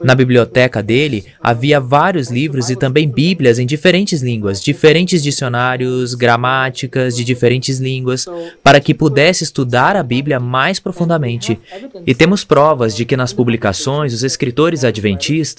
Na 0.02 0.16
biblioteca 0.16 0.82
dele, 0.82 1.26
havia 1.44 1.82
vários 1.82 2.32
livros 2.32 2.70
e 2.70 2.76
também 2.78 3.06
bíblias 3.06 3.60
em 3.60 3.66
diferentes 3.66 4.22
línguas, 4.22 4.62
diferentes 4.62 5.22
dicionários, 5.22 6.14
gramáticas 6.14 7.14
de 7.14 7.26
diferentes 7.26 7.78
línguas, 7.78 8.26
para 8.64 8.80
que 8.80 8.94
pudesse 8.94 9.44
estudar 9.44 9.98
a 9.98 10.04
Bíblia 10.04 10.40
mais 10.40 10.80
profundamente. 10.80 11.60
E 12.06 12.16
temos 12.16 12.46
provas 12.46 12.96
de 12.96 13.04
que 13.04 13.18
nas 13.18 13.34
publicações 13.34 14.14
os 14.14 14.24
escritores 14.24 14.86
adventistas 14.86 15.57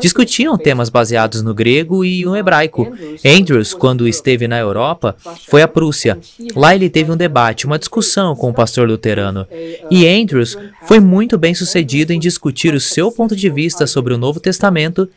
discutiam 0.00 0.56
temas 0.56 0.88
baseados 0.88 1.42
no 1.42 1.54
grego 1.54 2.04
e 2.04 2.24
no 2.24 2.36
hebraico. 2.36 2.86
Andrews, 3.24 3.74
quando 3.74 4.08
esteve 4.08 4.48
na 4.48 4.58
Europa, 4.58 5.16
foi 5.48 5.62
à 5.62 5.68
Prússia. 5.68 6.18
Lá 6.54 6.74
ele 6.74 6.90
teve 6.90 7.10
um 7.10 7.16
debate, 7.16 7.66
uma 7.66 7.78
discussão 7.78 8.34
com 8.34 8.50
o 8.50 8.54
pastor 8.54 8.88
luterano. 8.88 9.46
E 9.90 10.06
Andrews 10.06 10.56
foi 10.82 11.00
muito 11.00 11.36
bem 11.36 11.54
sucedido 11.54 12.12
em 12.12 12.18
discutir 12.18 12.74
o 12.74 12.80
seu 12.80 13.10
ponto 13.10 13.34
de 13.34 13.50
vista 13.50 13.86
sobre 13.86 14.14
o 14.14 14.18
Novo 14.18 14.40
Testamento 14.40 15.08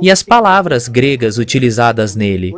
e 0.00 0.10
as 0.10 0.22
palavras 0.22 0.88
gregas 0.88 1.38
utilizadas 1.38 2.14
nele. 2.14 2.54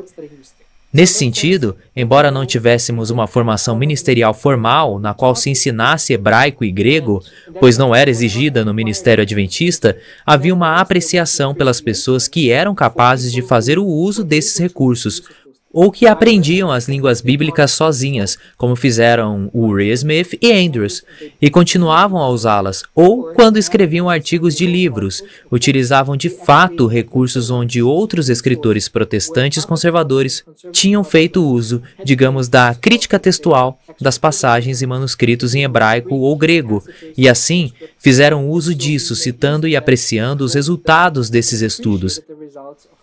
Nesse 0.93 1.15
sentido, 1.15 1.77
embora 1.95 2.33
não 2.33 2.45
tivéssemos 2.45 3.11
uma 3.11 3.29
formação 3.29 3.77
ministerial 3.79 4.35
formal 4.35 4.99
na 4.99 5.15
qual 5.15 5.37
se 5.37 5.49
ensinasse 5.49 6.13
hebraico 6.13 6.65
e 6.65 6.73
grego, 6.73 7.23
pois 7.61 7.79
não 7.79 7.95
era 7.95 8.11
exigida 8.11 8.65
no 8.65 8.75
ministério 8.75 9.23
adventista, 9.23 9.97
havia 10.27 10.53
uma 10.53 10.81
apreciação 10.81 11.55
pelas 11.55 11.81
pessoas 11.81 12.27
que 12.27 12.51
eram 12.51 12.75
capazes 12.75 13.31
de 13.31 13.41
fazer 13.41 13.79
o 13.79 13.87
uso 13.87 14.25
desses 14.25 14.59
recursos, 14.59 15.23
ou 15.73 15.91
que 15.91 16.07
aprendiam 16.07 16.71
as 16.71 16.89
línguas 16.89 17.21
bíblicas 17.21 17.71
sozinhas, 17.71 18.37
como 18.57 18.75
fizeram 18.75 19.49
Uri 19.55 19.91
Smith 19.91 20.37
e 20.43 20.53
Andrews, 20.53 21.03
e 21.41 21.49
continuavam 21.49 22.19
a 22.19 22.29
usá-las, 22.29 22.83
ou 22.95 23.33
quando 23.35 23.57
escreviam 23.57 24.09
artigos 24.09 24.57
de 24.57 24.67
livros, 24.67 25.23
utilizavam 25.51 26.17
de 26.17 26.29
fato 26.29 26.87
recursos 26.87 27.51
onde 27.51 27.83
outros 27.83 28.29
escritores 28.29 28.89
protestantes 28.89 29.65
conservadores 29.65 30.45
tinham 30.73 31.05
feito 31.05 31.45
uso, 31.45 31.83
digamos, 32.05 32.49
da 32.49 32.75
crítica 32.75 33.19
textual 33.19 33.79
das 34.01 34.19
passagens 34.19 34.83
e 34.83 34.87
manuscritos 34.87 35.55
em 35.55 35.63
hebraico 35.63 36.17
ou 36.17 36.37
grego, 36.37 36.83
e 37.17 37.29
assim 37.29 37.73
fizeram 37.99 38.49
uso 38.49 38.75
disso, 38.75 39.15
citando 39.15 39.69
e 39.69 39.77
apreciando 39.77 40.45
os 40.45 40.55
resultados 40.55 41.31
desses 41.31 41.61
estudos, 41.61 42.21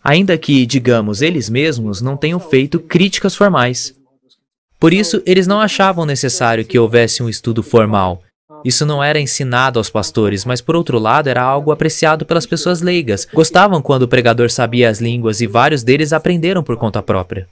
ainda 0.08 0.38
que, 0.38 0.66
digamos, 0.66 1.22
eles 1.22 1.50
mesmos 1.50 2.00
não 2.00 2.16
tenham 2.16 2.40
feito 2.40 2.80
críticas 2.80 3.36
formais. 3.36 3.94
Por 4.80 4.94
isso, 4.94 5.22
eles 5.26 5.46
não 5.46 5.60
achavam 5.60 6.06
necessário 6.06 6.64
que 6.64 6.80
houvesse 6.80 7.22
um 7.22 7.28
estudo 7.28 7.62
formal. 7.62 8.22
Isso 8.64 8.86
não 8.86 9.04
era 9.04 9.20
ensinado 9.20 9.78
aos 9.78 9.90
pastores, 9.90 10.46
mas 10.46 10.62
por 10.62 10.78
outro 10.78 10.98
lado 10.98 11.28
era 11.28 11.42
algo 11.42 11.74
apreciado 11.74 12.26
pelas 12.26 12.46
pessoas 12.46 12.82
leigas. 12.82 13.28
Gostavam 13.34 13.82
quando 13.82 14.04
o 14.04 14.08
pregador 14.08 14.50
sabia 14.50 14.90
as 14.90 15.02
línguas 15.02 15.42
e 15.42 15.48
vários 15.48 15.84
deles 15.84 16.14
aprenderam 16.14 16.64
por 16.64 16.78
conta 16.78 17.04
própria. 17.04 17.46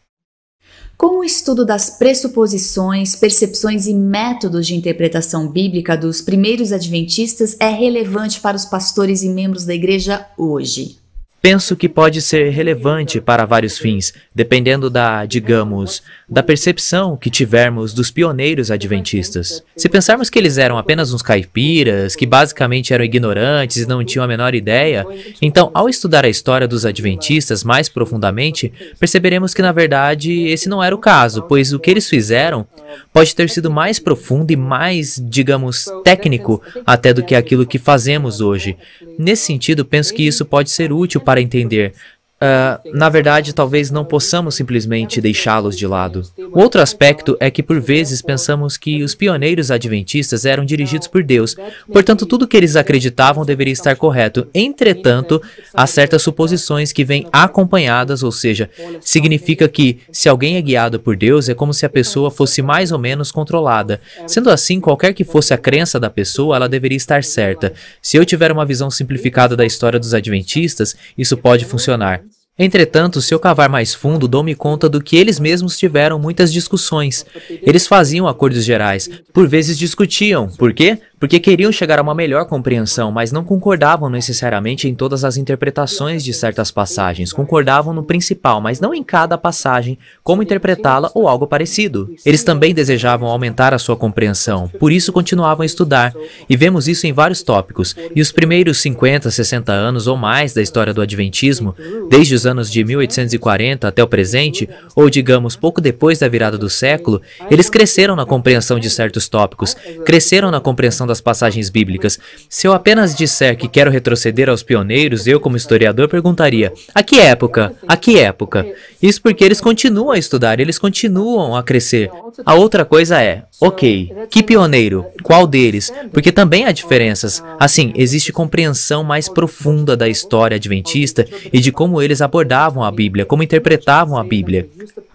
Como 0.97 1.19
o 1.19 1.23
estudo 1.25 1.65
das 1.65 1.89
pressuposições, 1.89 3.17
percepções 3.17 3.85
e 3.85 3.93
métodos 3.93 4.65
de 4.65 4.75
interpretação 4.75 5.49
bíblica 5.49 5.97
dos 5.97 6.21
primeiros 6.21 6.71
adventistas 6.71 7.57
é 7.59 7.67
relevante 7.67 8.39
para 8.39 8.55
os 8.55 8.63
pastores 8.63 9.23
e 9.23 9.29
membros 9.29 9.65
da 9.65 9.75
igreja 9.75 10.25
hoje? 10.37 11.03
Penso 11.45 11.75
que 11.75 11.87
pode 11.87 12.23
ser 12.23 12.49
relevante 12.49 13.21
para 13.21 13.45
vários 13.45 13.77
fins, 13.77 14.15
dependendo 14.33 14.89
da, 14.89 15.27
digamos, 15.27 16.01
da 16.27 16.41
percepção 16.41 17.15
que 17.15 17.29
tivermos 17.29 17.93
dos 17.93 18.09
pioneiros 18.09 18.71
adventistas. 18.71 19.63
Se 19.77 19.87
pensarmos 19.87 20.27
que 20.27 20.39
eles 20.39 20.57
eram 20.57 20.75
apenas 20.75 21.13
uns 21.13 21.21
caipiras, 21.21 22.15
que 22.15 22.25
basicamente 22.25 22.95
eram 22.95 23.05
ignorantes 23.05 23.77
e 23.77 23.87
não 23.87 24.03
tinham 24.03 24.25
a 24.25 24.27
menor 24.27 24.55
ideia, 24.55 25.05
então, 25.39 25.69
ao 25.71 25.87
estudar 25.87 26.25
a 26.25 26.29
história 26.29 26.67
dos 26.67 26.83
adventistas 26.83 27.63
mais 27.63 27.87
profundamente, 27.87 28.73
perceberemos 28.99 29.53
que 29.53 29.61
na 29.61 29.71
verdade 29.71 30.47
esse 30.47 30.67
não 30.67 30.83
era 30.83 30.95
o 30.95 30.99
caso, 30.99 31.43
pois 31.43 31.71
o 31.73 31.79
que 31.79 31.91
eles 31.91 32.09
fizeram 32.09 32.65
pode 33.13 33.35
ter 33.35 33.51
sido 33.51 33.69
mais 33.69 33.99
profundo 33.99 34.49
e 34.49 34.55
mais, 34.55 35.21
digamos, 35.23 35.85
técnico 36.03 36.59
até 36.87 37.13
do 37.13 37.23
que 37.23 37.35
aquilo 37.35 37.67
que 37.67 37.77
fazemos 37.77 38.41
hoje. 38.41 38.75
Nesse 39.19 39.45
sentido, 39.45 39.85
penso 39.85 40.11
que 40.11 40.25
isso 40.25 40.43
pode 40.43 40.71
ser 40.71 40.91
útil 40.91 41.21
para 41.21 41.34
entender 41.37 41.93
Uh, 42.35 42.91
na 42.93 43.07
verdade, 43.07 43.55
talvez 43.55 43.89
não 43.89 44.03
possamos 44.03 44.55
simplesmente 44.55 45.21
deixá-los 45.21 45.77
de 45.77 45.87
lado. 45.87 46.21
O 46.51 46.59
outro 46.59 46.81
aspecto 46.81 47.37
é 47.39 47.49
que, 47.49 47.63
por 47.63 47.79
vezes, 47.79 48.21
pensamos 48.21 48.75
que 48.75 49.01
os 49.03 49.15
pioneiros 49.15 49.71
adventistas 49.71 50.45
eram 50.45 50.65
dirigidos 50.65 51.07
por 51.07 51.23
Deus, 51.23 51.55
portanto, 51.91 52.25
tudo 52.25 52.47
que 52.47 52.57
eles 52.57 52.75
acreditavam 52.75 53.45
deveria 53.45 53.71
estar 53.71 53.95
correto. 53.95 54.47
Entretanto, 54.53 55.41
há 55.73 55.87
certas 55.87 56.23
suposições 56.23 56.91
que 56.91 57.05
vêm 57.05 57.25
acompanhadas, 57.31 58.21
ou 58.21 58.33
seja, 58.33 58.69
significa 58.99 59.69
que, 59.69 59.99
se 60.11 60.27
alguém 60.27 60.57
é 60.57 60.61
guiado 60.61 60.99
por 60.99 61.15
Deus, 61.15 61.47
é 61.47 61.53
como 61.53 61.73
se 61.73 61.85
a 61.85 61.89
pessoa 61.89 62.29
fosse 62.29 62.61
mais 62.61 62.91
ou 62.91 62.99
menos 62.99 63.31
controlada. 63.31 64.01
Sendo 64.27 64.49
assim, 64.49 64.81
qualquer 64.81 65.13
que 65.13 65.23
fosse 65.23 65.53
a 65.53 65.57
crença 65.57 65.97
da 66.01 66.09
pessoa, 66.09 66.57
ela 66.57 66.67
deveria 66.67 66.97
estar 66.97 67.23
certa. 67.23 67.71
Se 68.01 68.17
eu 68.17 68.25
tiver 68.25 68.51
uma 68.51 68.65
visão 68.65 68.91
simplificada 68.91 69.55
da 69.55 69.65
história 69.65 69.97
dos 69.97 70.13
adventistas, 70.13 70.97
isso 71.17 71.37
pode 71.37 71.63
funcionar. 71.63 72.24
Entretanto, 72.57 73.21
se 73.21 73.33
eu 73.33 73.39
cavar 73.39 73.67
mais 73.67 73.93
fundo, 73.93 74.29
dou-me 74.29 74.55
conta 74.55 74.87
do 74.87 75.01
que 75.01 75.17
eles 75.17 75.41
mesmos 75.41 75.77
tiveram 75.77 76.17
muitas 76.17 76.53
discussões. 76.53 77.25
Eles 77.61 77.85
faziam 77.85 78.29
acordos 78.29 78.63
gerais, 78.63 79.09
por 79.33 79.45
vezes 79.45 79.77
discutiam. 79.77 80.47
Por 80.47 80.73
quê? 80.73 80.97
Porque 81.19 81.39
queriam 81.39 81.71
chegar 81.71 81.99
a 81.99 82.01
uma 82.01 82.15
melhor 82.15 82.45
compreensão, 82.45 83.11
mas 83.11 83.31
não 83.31 83.43
concordavam 83.43 84.09
necessariamente 84.09 84.87
em 84.87 84.95
todas 84.95 85.23
as 85.23 85.37
interpretações 85.37 86.23
de 86.23 86.33
certas 86.33 86.71
passagens. 86.71 87.33
Concordavam 87.33 87.93
no 87.93 88.03
principal, 88.03 88.61
mas 88.61 88.79
não 88.79 88.93
em 88.93 89.03
cada 89.03 89.37
passagem, 89.37 89.97
como 90.23 90.43
interpretá-la 90.43 91.09
ou 91.13 91.27
algo 91.27 91.47
parecido. 91.47 92.13
Eles 92.25 92.43
também 92.43 92.73
desejavam 92.73 93.29
aumentar 93.29 93.73
a 93.73 93.79
sua 93.79 93.95
compreensão, 93.95 94.67
por 94.79 94.91
isso 94.91 95.13
continuavam 95.13 95.63
a 95.63 95.65
estudar. 95.65 96.13
E 96.49 96.57
vemos 96.57 96.87
isso 96.87 97.07
em 97.07 97.13
vários 97.13 97.41
tópicos. 97.41 97.95
E 98.15 98.21
os 98.21 98.31
primeiros 98.31 98.79
50, 98.79 99.31
60 99.31 99.71
anos 99.71 100.07
ou 100.07 100.17
mais 100.17 100.53
da 100.53 100.61
história 100.61 100.93
do 100.93 101.01
Adventismo, 101.01 101.75
desde 102.09 102.35
os 102.35 102.45
anos 102.45 102.71
de 102.71 102.83
1840 102.83 103.87
até 103.87 104.03
o 104.03 104.07
presente, 104.07 104.67
ou 104.95 105.09
digamos 105.09 105.55
pouco 105.55 105.81
depois 105.81 106.19
da 106.19 106.27
virada 106.27 106.57
do 106.57 106.69
século, 106.69 107.21
eles 107.49 107.69
cresceram 107.69 108.15
na 108.15 108.25
compreensão 108.25 108.79
de 108.79 108.89
certos 108.89 109.27
tópicos, 109.27 109.75
cresceram 110.05 110.51
na 110.51 110.59
compreensão 110.59 111.04
das 111.05 111.21
passagens 111.21 111.69
bíblicas. 111.69 112.19
Se 112.49 112.67
eu 112.67 112.73
apenas 112.73 113.15
disser 113.15 113.57
que 113.57 113.67
quero 113.67 113.91
retroceder 113.91 114.49
aos 114.49 114.63
pioneiros, 114.63 115.27
eu, 115.27 115.39
como 115.39 115.57
historiador, 115.57 116.07
perguntaria: 116.07 116.73
a 116.93 117.03
que 117.03 117.19
época? 117.19 117.73
A 117.87 117.97
que 117.97 118.19
época? 118.19 118.65
Isso 119.01 119.21
porque 119.21 119.43
eles 119.43 119.61
continuam 119.61 120.11
a 120.11 120.17
estudar, 120.17 120.59
eles 120.59 120.79
continuam 120.79 121.55
a 121.55 121.63
crescer. 121.63 122.09
A 122.45 122.53
outra 122.55 122.83
coisa 122.85 123.21
é: 123.21 123.43
ok, 123.59 124.11
que 124.29 124.43
pioneiro? 124.43 125.05
Qual 125.23 125.47
deles? 125.47 125.91
Porque 126.11 126.31
também 126.31 126.65
há 126.65 126.71
diferenças. 126.71 127.43
Assim, 127.59 127.91
existe 127.95 128.31
compreensão 128.31 129.03
mais 129.03 129.27
profunda 129.29 129.95
da 129.95 130.07
história 130.07 130.55
adventista 130.55 131.25
e 131.51 131.59
de 131.59 131.71
como 131.71 132.01
eles 132.01 132.21
abordavam 132.21 132.83
a 132.83 132.91
Bíblia, 132.91 133.25
como 133.25 133.43
interpretavam 133.43 134.17
a 134.17 134.23
Bíblia. 134.23 134.67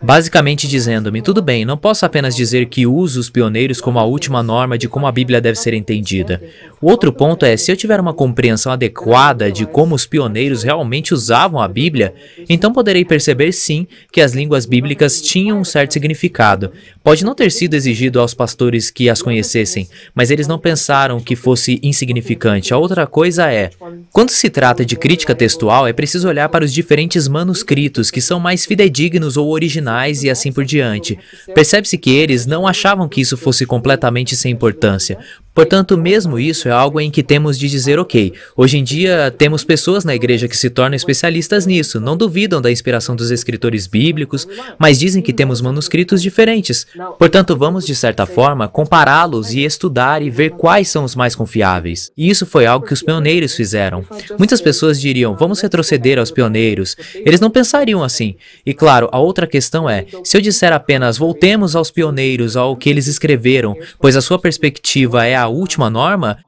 Basicamente 0.02 0.66
dizendo-me, 0.66 1.20
tudo 1.20 1.42
bem, 1.42 1.64
não 1.64 1.76
posso 1.76 2.06
apenas 2.06 2.35
dizer 2.35 2.66
que 2.66 2.87
uso 2.87 3.20
os 3.20 3.28
pioneiros 3.28 3.80
como 3.80 3.99
a 3.99 4.04
última 4.04 4.42
norma 4.42 4.78
de 4.78 4.88
como 4.88 5.06
a 5.06 5.12
Bíblia 5.12 5.40
deve 5.40 5.59
ser 5.59 5.75
entendida. 5.75 6.42
O 6.83 6.89
outro 6.89 7.13
ponto 7.13 7.45
é, 7.45 7.59
se 7.59 7.71
eu 7.71 7.77
tiver 7.77 8.01
uma 8.01 8.15
compreensão 8.15 8.73
adequada 8.73 9.53
de 9.53 9.67
como 9.67 9.95
os 9.95 10.07
pioneiros 10.07 10.63
realmente 10.63 11.13
usavam 11.13 11.61
a 11.61 11.69
Bíblia, 11.69 12.15
então 12.49 12.73
poderei 12.73 13.05
perceber 13.05 13.53
sim 13.53 13.87
que 14.11 14.19
as 14.19 14.33
línguas 14.33 14.65
bíblicas 14.65 15.21
tinham 15.21 15.61
um 15.61 15.65
certo 15.65 15.93
significado. 15.93 16.73
Pode 17.05 17.23
não 17.23 17.35
ter 17.35 17.53
sido 17.53 17.75
exigido 17.75 18.19
aos 18.19 18.33
pastores 18.33 18.91
que 18.91 19.11
as 19.11 19.21
conhecessem, 19.21 19.87
mas 20.15 20.31
eles 20.31 20.49
não 20.49 20.59
pensaram 20.59 21.21
que 21.21 21.37
fosse 21.37 21.79
insignificante. 21.83 22.73
A 22.73 22.79
outra 22.79 23.07
coisa 23.07 23.53
é, 23.53 23.69
quando 24.11 24.31
se 24.31 24.49
trata 24.49 24.83
de 24.83 24.97
crítica 24.97 25.35
textual, 25.35 25.87
é 25.87 25.93
preciso 25.93 26.29
olhar 26.29 26.49
para 26.49 26.65
os 26.65 26.73
diferentes 26.73 27.29
manuscritos 27.29 28.11
que 28.11 28.23
são 28.23 28.41
mais 28.41 28.65
fidedignos 28.65 29.37
ou 29.37 29.51
originais 29.51 30.23
e 30.23 30.31
assim 30.31 30.51
por 30.51 30.65
diante. 30.65 31.19
Percebe-se 31.55 31.99
que 31.99 32.11
eles 32.11 32.47
não 32.47 32.67
achavam 32.67 33.07
que 33.07 33.21
isso 33.21 33.37
fosse 33.37 33.67
completamente 33.67 34.35
sem 34.35 34.51
importância. 34.51 35.19
Portanto, 35.61 35.95
mesmo 35.99 36.38
isso 36.38 36.69
é 36.69 36.71
algo 36.71 36.99
em 36.99 37.11
que 37.11 37.23
temos 37.23 37.59
de 37.59 37.69
dizer 37.69 37.99
ok. 37.99 38.33
Hoje 38.57 38.79
em 38.79 38.83
dia, 38.83 39.31
temos 39.37 39.62
pessoas 39.62 40.07
na 40.07 40.14
igreja 40.14 40.49
que 40.49 40.57
se 40.57 40.71
tornam 40.71 40.97
especialistas 40.97 41.67
nisso, 41.67 42.00
não 42.00 42.17
duvidam 42.17 42.62
da 42.62 42.73
inspiração 42.73 43.14
dos 43.14 43.31
escritores 43.31 43.87
bíblicos, 43.87 44.49
mas 44.79 44.99
dizem 44.99 45.21
que 45.21 45.35
temos 45.35 45.61
manuscritos 45.61 46.23
diferentes. 46.23 46.87
Portanto, 47.19 47.55
vamos, 47.55 47.85
de 47.85 47.95
certa 47.95 48.25
forma, 48.25 48.69
compará-los 48.69 49.52
e 49.52 49.62
estudar 49.62 50.23
e 50.23 50.31
ver 50.31 50.52
quais 50.52 50.88
são 50.88 51.05
os 51.05 51.14
mais 51.14 51.35
confiáveis. 51.35 52.11
E 52.17 52.31
isso 52.31 52.47
foi 52.47 52.64
algo 52.64 52.87
que 52.87 52.95
os 52.95 53.02
pioneiros 53.02 53.55
fizeram. 53.55 54.02
Muitas 54.38 54.62
pessoas 54.62 54.99
diriam, 54.99 55.37
vamos 55.37 55.61
retroceder 55.61 56.19
aos 56.19 56.31
pioneiros. 56.31 56.97
Eles 57.14 57.38
não 57.38 57.50
pensariam 57.50 58.02
assim. 58.02 58.35
E 58.64 58.73
claro, 58.73 59.11
a 59.12 59.19
outra 59.19 59.47
questão 59.47 59.90
é, 59.90 60.07
se 60.25 60.38
eu 60.38 60.40
disser 60.40 60.73
apenas 60.73 61.19
voltemos 61.19 61.76
aos 61.76 61.90
pioneiros, 61.90 62.57
ao 62.57 62.75
que 62.75 62.88
eles 62.88 63.07
escreveram, 63.07 63.76
pois 64.00 64.17
a 64.17 64.23
sua 64.23 64.38
perspectiva 64.38 65.26
é 65.26 65.37
a 65.37 65.50
última 65.50 65.90
norma, 65.90 66.38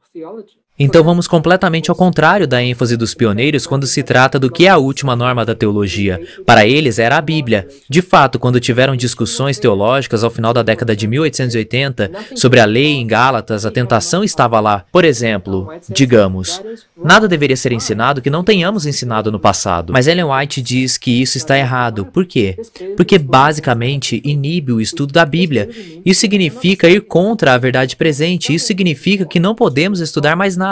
então 0.83 1.05
vamos 1.05 1.29
completamente 1.29 1.91
ao 1.91 1.97
contrário 1.97 2.47
da 2.47 2.62
ênfase 2.62 2.97
dos 2.97 3.15
pioneiros 3.15 3.67
quando 3.67 3.87
se 3.87 4.03
trata 4.03 4.39
do 4.39 4.51
que 4.51 4.67
é 4.67 4.69
a 4.69 4.79
última 4.79 5.15
norma 5.15 5.45
da 5.45 5.55
teologia. 5.55 6.21
Para 6.45 6.67
eles 6.67 6.99
era 6.99 7.17
a 7.17 7.21
Bíblia. 7.21 7.69
De 7.89 8.03
fato, 8.03 8.39
quando 8.39 8.61
tiveram 8.61 8.97
discussões 8.97 9.59
teológicas 9.59 10.25
ao 10.25 10.31
final 10.31 10.53
da 10.53 10.62
década 10.62 10.97
de 10.97 11.07
1880 11.07 12.11
sobre 12.35 12.61
a 12.61 12.65
lei 12.65 12.95
em 12.95 13.07
Gálatas, 13.07 13.65
a 13.65 13.71
tentação 13.71 14.25
estava 14.25 14.59
lá. 14.61 14.85
Por 14.91 15.05
exemplo, 15.05 15.69
digamos, 15.89 16.61
nada 16.97 17.29
deveria 17.29 17.57
ser 17.57 17.73
ensinado 17.73 18.23
que 18.23 18.31
não 18.31 18.43
tenhamos 18.43 18.87
ensinado 18.87 19.31
no 19.31 19.39
passado. 19.39 19.93
Mas 19.93 20.07
Ellen 20.07 20.25
White 20.25 20.62
diz 20.62 20.99
que 20.99 21.23
isso 21.23 21.37
está 21.37 21.59
errado. 21.59 22.07
Por 22.07 22.27
quê? 22.27 22.57
Porque 22.97 23.19
basicamente 23.19 24.21
inibe 24.25 24.73
o 24.73 24.81
estudo 24.81 25.12
da 25.12 25.25
Bíblia. 25.25 25.69
Isso 26.05 26.21
significa 26.21 26.89
ir 26.89 27.03
contra 27.03 27.55
a 27.55 27.59
verdade 27.59 27.97
presente. 27.97 28.55
Isso 28.55 28.67
significa 28.67 29.25
que 29.25 29.41
não 29.41 29.55
podemos 29.55 30.01
estudar 30.01 30.35
mais 30.37 30.57
nada. 30.57 30.72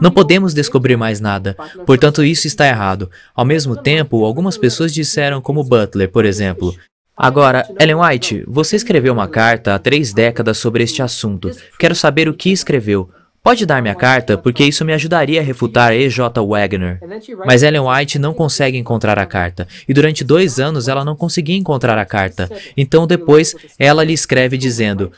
Não 0.00 0.10
podemos 0.10 0.54
descobrir 0.54 0.96
mais 0.96 1.20
nada. 1.20 1.56
Portanto, 1.86 2.24
isso 2.24 2.46
está 2.46 2.66
errado. 2.66 3.10
Ao 3.34 3.44
mesmo 3.44 3.76
tempo, 3.76 4.24
algumas 4.24 4.56
pessoas 4.56 4.92
disseram, 4.92 5.40
como 5.40 5.64
Butler, 5.64 6.10
por 6.10 6.24
exemplo, 6.24 6.74
Agora, 7.20 7.66
Ellen 7.80 7.96
White, 7.96 8.44
você 8.46 8.76
escreveu 8.76 9.12
uma 9.12 9.26
carta 9.26 9.74
há 9.74 9.78
três 9.80 10.12
décadas 10.12 10.56
sobre 10.56 10.84
este 10.84 11.02
assunto. 11.02 11.50
Quero 11.76 11.92
saber 11.92 12.28
o 12.28 12.32
que 12.32 12.52
escreveu. 12.52 13.10
Pode 13.42 13.64
dar-me 13.64 13.88
a 13.88 13.94
carta, 13.94 14.36
porque 14.36 14.62
isso 14.62 14.84
me 14.84 14.92
ajudaria 14.92 15.40
a 15.40 15.42
refutar 15.42 15.94
E.J. 15.94 16.40
Wagner. 16.44 17.00
Mas 17.46 17.62
Ellen 17.62 17.80
White 17.80 18.18
não 18.18 18.34
consegue 18.34 18.76
encontrar 18.76 19.18
a 19.18 19.26
carta, 19.26 19.66
e 19.88 19.94
durante 19.94 20.22
dois 20.22 20.60
anos 20.60 20.86
ela 20.86 21.04
não 21.04 21.16
conseguia 21.16 21.56
encontrar 21.56 21.96
a 21.98 22.04
carta. 22.04 22.50
Então 22.76 23.06
depois 23.06 23.56
ela 23.78 24.04
lhe 24.04 24.12
escreve 24.12 24.56
dizendo: 24.56 25.10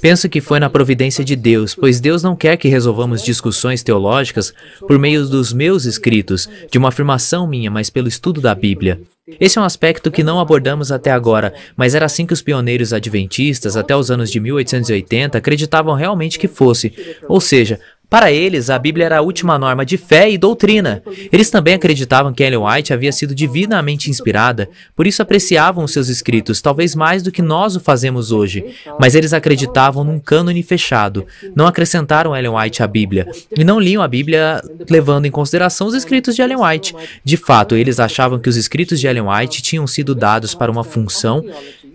Penso 0.00 0.28
que 0.28 0.40
foi 0.40 0.60
na 0.60 0.70
providência 0.70 1.24
de 1.24 1.34
Deus, 1.34 1.74
pois 1.74 2.00
Deus 2.00 2.22
não 2.22 2.36
quer 2.36 2.56
que 2.56 2.68
resolvamos 2.68 3.22
discussões 3.22 3.82
teológicas 3.82 4.54
por 4.86 4.98
meio 4.98 5.26
dos 5.26 5.52
meus 5.52 5.84
escritos, 5.84 6.48
de 6.70 6.78
uma 6.78 6.88
afirmação 6.88 7.46
minha, 7.46 7.70
mas 7.70 7.90
pelo 7.90 8.08
estudo 8.08 8.40
da 8.40 8.54
Bíblia. 8.54 9.00
Esse 9.38 9.58
é 9.58 9.60
um 9.60 9.64
aspecto 9.64 10.10
que 10.10 10.24
não 10.24 10.40
abordamos 10.40 10.90
até 10.90 11.10
agora, 11.10 11.54
mas 11.76 11.94
era 11.94 12.06
assim 12.06 12.26
que 12.26 12.32
os 12.32 12.42
pioneiros 12.42 12.92
adventistas, 12.92 13.76
até 13.76 13.94
os 13.94 14.10
anos 14.10 14.30
de 14.30 14.40
1880, 14.40 15.38
acreditavam 15.38 15.94
realmente 15.94 16.38
que 16.38 16.48
fosse. 16.48 16.92
Ou 17.28 17.40
seja, 17.40 17.78
para 18.10 18.32
eles, 18.32 18.68
a 18.68 18.76
Bíblia 18.76 19.06
era 19.06 19.18
a 19.18 19.22
última 19.22 19.56
norma 19.56 19.86
de 19.86 19.96
fé 19.96 20.28
e 20.28 20.36
doutrina. 20.36 21.00
Eles 21.30 21.48
também 21.48 21.74
acreditavam 21.74 22.32
que 22.32 22.42
Ellen 22.42 22.64
White 22.64 22.92
havia 22.92 23.12
sido 23.12 23.32
divinamente 23.32 24.10
inspirada, 24.10 24.68
por 24.96 25.06
isso 25.06 25.22
apreciavam 25.22 25.84
os 25.84 25.92
seus 25.92 26.08
escritos, 26.08 26.60
talvez 26.60 26.96
mais 26.96 27.22
do 27.22 27.30
que 27.30 27.40
nós 27.40 27.76
o 27.76 27.80
fazemos 27.80 28.32
hoje. 28.32 28.64
Mas 28.98 29.14
eles 29.14 29.32
acreditavam 29.32 30.02
num 30.02 30.18
cânone 30.18 30.60
fechado. 30.64 31.24
Não 31.54 31.68
acrescentaram 31.68 32.36
Ellen 32.36 32.56
White 32.56 32.82
à 32.82 32.86
Bíblia 32.88 33.28
e 33.56 33.62
não 33.62 33.78
liam 33.78 34.02
a 34.02 34.08
Bíblia 34.08 34.60
levando 34.88 35.26
em 35.26 35.30
consideração 35.30 35.86
os 35.86 35.94
escritos 35.94 36.34
de 36.34 36.42
Ellen 36.42 36.58
White. 36.60 36.96
De 37.22 37.36
fato, 37.36 37.76
eles 37.76 38.00
achavam 38.00 38.40
que 38.40 38.48
os 38.48 38.56
escritos 38.56 38.98
de 38.98 39.06
Ellen 39.06 39.28
White 39.28 39.62
tinham 39.62 39.86
sido 39.86 40.16
dados 40.16 40.52
para 40.52 40.72
uma 40.72 40.82
função 40.82 41.44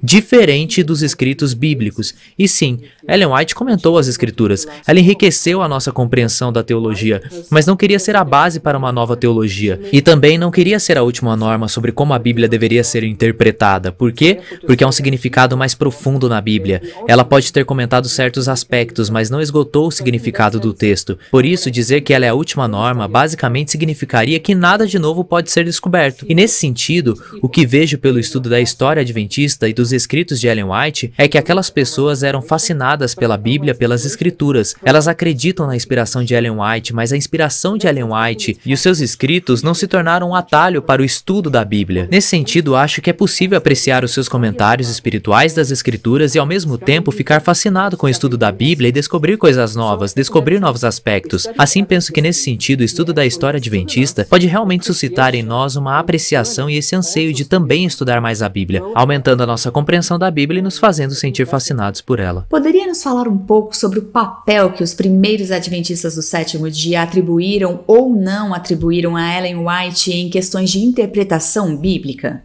diferente 0.06 0.84
dos 0.84 1.02
escritos 1.02 1.54
bíblicos. 1.56 2.13
E 2.38 2.48
sim, 2.48 2.82
Ellen 3.08 3.34
White 3.34 3.56
comentou 3.56 3.98
as 3.98 4.08
escrituras. 4.08 4.68
Ela 4.86 5.00
enriqueceu 5.00 5.63
a 5.63 5.68
nossa 5.68 5.91
compreensão 5.91 6.54
da 6.54 6.63
teologia, 6.63 7.24
mas 7.50 7.65
não 7.65 7.76
queria 7.76 7.98
ser 7.98 8.15
a 8.15 8.24
base 8.24 8.60
para 8.60 8.78
uma 8.78 8.91
nova 8.91 9.18
teologia. 9.18 9.80
E 9.91 10.02
também 10.02 10.38
não 10.38 10.52
queria 10.52 10.80
ser 10.80 10.98
a 10.98 11.04
última 11.04 11.36
norma 11.36 11.68
sobre 11.68 11.91
como 11.91 12.13
a 12.13 12.20
Bíblia 12.20 12.48
deveria 12.48 12.84
ser 12.84 13.04
interpretada. 13.04 13.91
Por 13.91 14.12
quê? 14.12 14.39
Porque 14.65 14.84
há 14.84 14.88
um 14.88 14.91
significado 14.91 15.58
mais 15.58 15.74
profundo 15.74 16.30
na 16.30 16.39
Bíblia. 16.39 16.82
Ela 17.08 17.26
pode 17.26 17.52
ter 17.52 17.65
comentado 17.65 18.08
certos 18.08 18.48
aspectos, 18.48 19.10
mas 19.10 19.30
não 19.30 19.41
esgotou 19.41 19.88
o 19.88 19.91
significado 19.91 20.60
do 20.60 20.72
texto. 20.72 21.18
Por 21.32 21.46
isso, 21.46 21.72
dizer 21.72 22.02
que 22.02 22.13
ela 22.13 22.26
é 22.26 22.30
a 22.30 22.36
última 22.36 22.68
norma 22.68 23.08
basicamente 23.08 23.72
significaria 23.72 24.39
que 24.39 24.54
nada 24.54 24.86
de 24.86 25.00
novo 25.00 25.24
pode 25.24 25.50
ser 25.50 25.65
descoberto. 25.65 26.26
E 26.30 26.36
nesse 26.36 26.60
sentido, 26.60 27.20
o 27.41 27.50
que 27.50 27.65
vejo 27.65 27.98
pelo 27.98 28.20
estudo 28.20 28.50
da 28.50 28.62
história 28.62 29.02
adventista 29.02 29.68
e 29.68 29.74
dos 29.74 29.95
escritos 29.96 30.40
de 30.40 30.48
Ellen 30.48 30.66
White 30.66 31.14
é 31.18 31.28
que 31.28 31.38
aquelas 31.38 31.70
pessoas 31.70 32.22
eram 32.22 32.42
fascinadas 32.42 33.16
pela 33.16 33.38
Bíblia, 33.38 33.74
pelas 33.74 34.06
escrituras. 34.06 34.76
Elas 34.84 35.08
acreditam 35.08 35.66
na 35.66 35.76
inspiração 35.76 36.24
de 36.24 36.34
Ellen 36.34 36.58
White, 36.60 36.94
mas 36.94 37.12
a 37.12 37.18
inspiração 37.18 37.78
de 37.78 37.88
Ellen 37.88 38.10
White 38.12 38.60
e 38.66 38.74
os 38.74 38.80
seus 38.80 39.00
escritos 39.00 39.64
não 39.64 39.74
se 39.74 39.88
tornaram 39.88 40.30
um 40.30 40.36
atalho 40.36 40.82
para 40.82 41.02
o 41.02 41.06
estudo 41.06 41.50
da 41.50 41.64
Bíblia. 41.64 42.08
Nesse 42.12 42.28
sentido, 42.28 42.76
acho 42.76 43.02
que 43.02 43.10
é 43.10 43.14
possível 43.14 43.58
apreciar 43.58 44.04
os 44.04 44.12
seus 44.12 44.28
comentários 44.28 44.90
espirituais 44.90 45.54
das 45.54 45.72
escrituras 45.72 46.36
e 46.36 46.40
ao 46.40 46.46
mesmo 46.46 46.78
tempo 46.78 47.12
ficar 47.12 47.42
fascinado 47.42 47.98
com 47.98 48.08
o 48.08 48.10
estudo 48.10 48.38
da 48.38 48.52
Bíblia 48.52 48.90
e 48.90 48.92
descobrir 48.92 49.38
coisas 49.38 49.76
novas, 49.76 50.14
descobrir 50.14 50.60
novos 50.60 50.84
aspectos. 50.84 51.48
Assim, 51.58 51.84
penso 51.84 52.12
que 52.12 52.22
nesse 52.22 52.44
sentido, 52.44 52.82
o 52.82 52.84
estudo 52.84 53.14
da 53.14 53.26
história 53.26 53.58
adventista 53.58 54.26
pode 54.30 54.48
realmente 54.48 54.86
suscitar 54.86 55.36
em 55.36 55.44
nós 55.44 55.76
uma 55.76 56.00
apreciação 56.00 56.70
e 56.70 56.78
esse 56.78 56.96
anseio 56.96 57.34
de 57.34 57.46
também 57.46 57.86
estudar 57.86 58.20
mais 58.20 58.42
a 58.42 58.50
Bíblia, 58.50 58.82
aumentando 58.94 59.44
a 59.44 59.48
nossa 59.48 59.72
compreensão 59.72 59.85
da 60.19 60.32
Bíblia 60.32 60.60
e 60.60 60.62
nos 60.62 60.78
fazendo 60.78 61.13
sentir 61.13 61.45
fascinados 61.45 62.02
por 62.02 62.19
ela. 62.19 62.45
Poderia 62.50 62.88
nos 62.88 63.02
falar 63.02 63.28
um 63.28 63.38
pouco 63.38 63.76
sobre 63.76 64.00
o 64.00 64.06
papel 64.06 64.71
que 64.71 64.84
os 64.84 64.93
primeiros 64.93 65.52
adventistas 65.52 66.15
do 66.15 66.21
sétimo 66.21 66.69
dia 66.69 67.02
atribuíram 67.02 67.82
ou 67.88 68.10
não 68.10 68.54
atribuíram 68.54 69.15
a 69.15 69.38
Ellen 69.38 69.65
White 69.65 70.12
em 70.12 70.30
questões 70.30 70.69
de 70.71 70.80
interpretação 70.80 71.76
bíblica? 71.78 72.43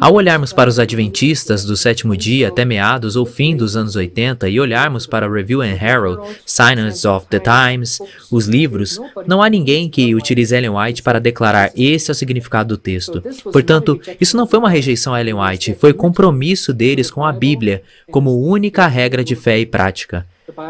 Ao 0.00 0.12
olharmos 0.12 0.52
para 0.52 0.68
os 0.68 0.80
adventistas 0.80 1.64
do 1.64 1.76
sétimo 1.76 2.16
dia 2.16 2.48
até 2.48 2.64
meados 2.64 3.14
ou 3.14 3.24
fim 3.24 3.56
dos 3.56 3.76
anos 3.76 3.94
80 3.94 4.48
e 4.48 4.58
olharmos 4.58 5.06
para 5.06 5.30
Review 5.30 5.62
and 5.62 5.78
Herald, 5.80 6.20
Signs 6.44 7.04
of 7.04 7.26
the 7.28 7.38
Times, 7.38 8.00
os 8.28 8.46
livros, 8.46 8.98
não 9.24 9.40
há 9.40 9.48
ninguém 9.48 9.88
que 9.88 10.16
utilize 10.16 10.52
Ellen 10.52 10.70
White 10.70 11.04
para 11.04 11.20
declarar 11.20 11.70
esse 11.76 12.10
é 12.10 12.12
o 12.12 12.14
significado 12.14 12.70
do 12.70 12.76
texto. 12.76 13.22
Portanto, 13.52 14.00
isso 14.20 14.36
não 14.36 14.48
foi 14.48 14.58
uma 14.58 14.68
rejeição 14.68 15.14
a 15.14 15.20
Ellen 15.20 15.34
White, 15.34 15.76
foi 15.78 15.92
compromisso 15.92 16.72
deles 16.72 17.08
com 17.08 17.24
a 17.24 17.32
Bíblia 17.32 17.82
como 18.10 18.44
única 18.44 18.88
regra 18.88 19.22
de 19.22 19.36
fé 19.36 19.60
e 19.60 19.66
prática. 19.66 20.26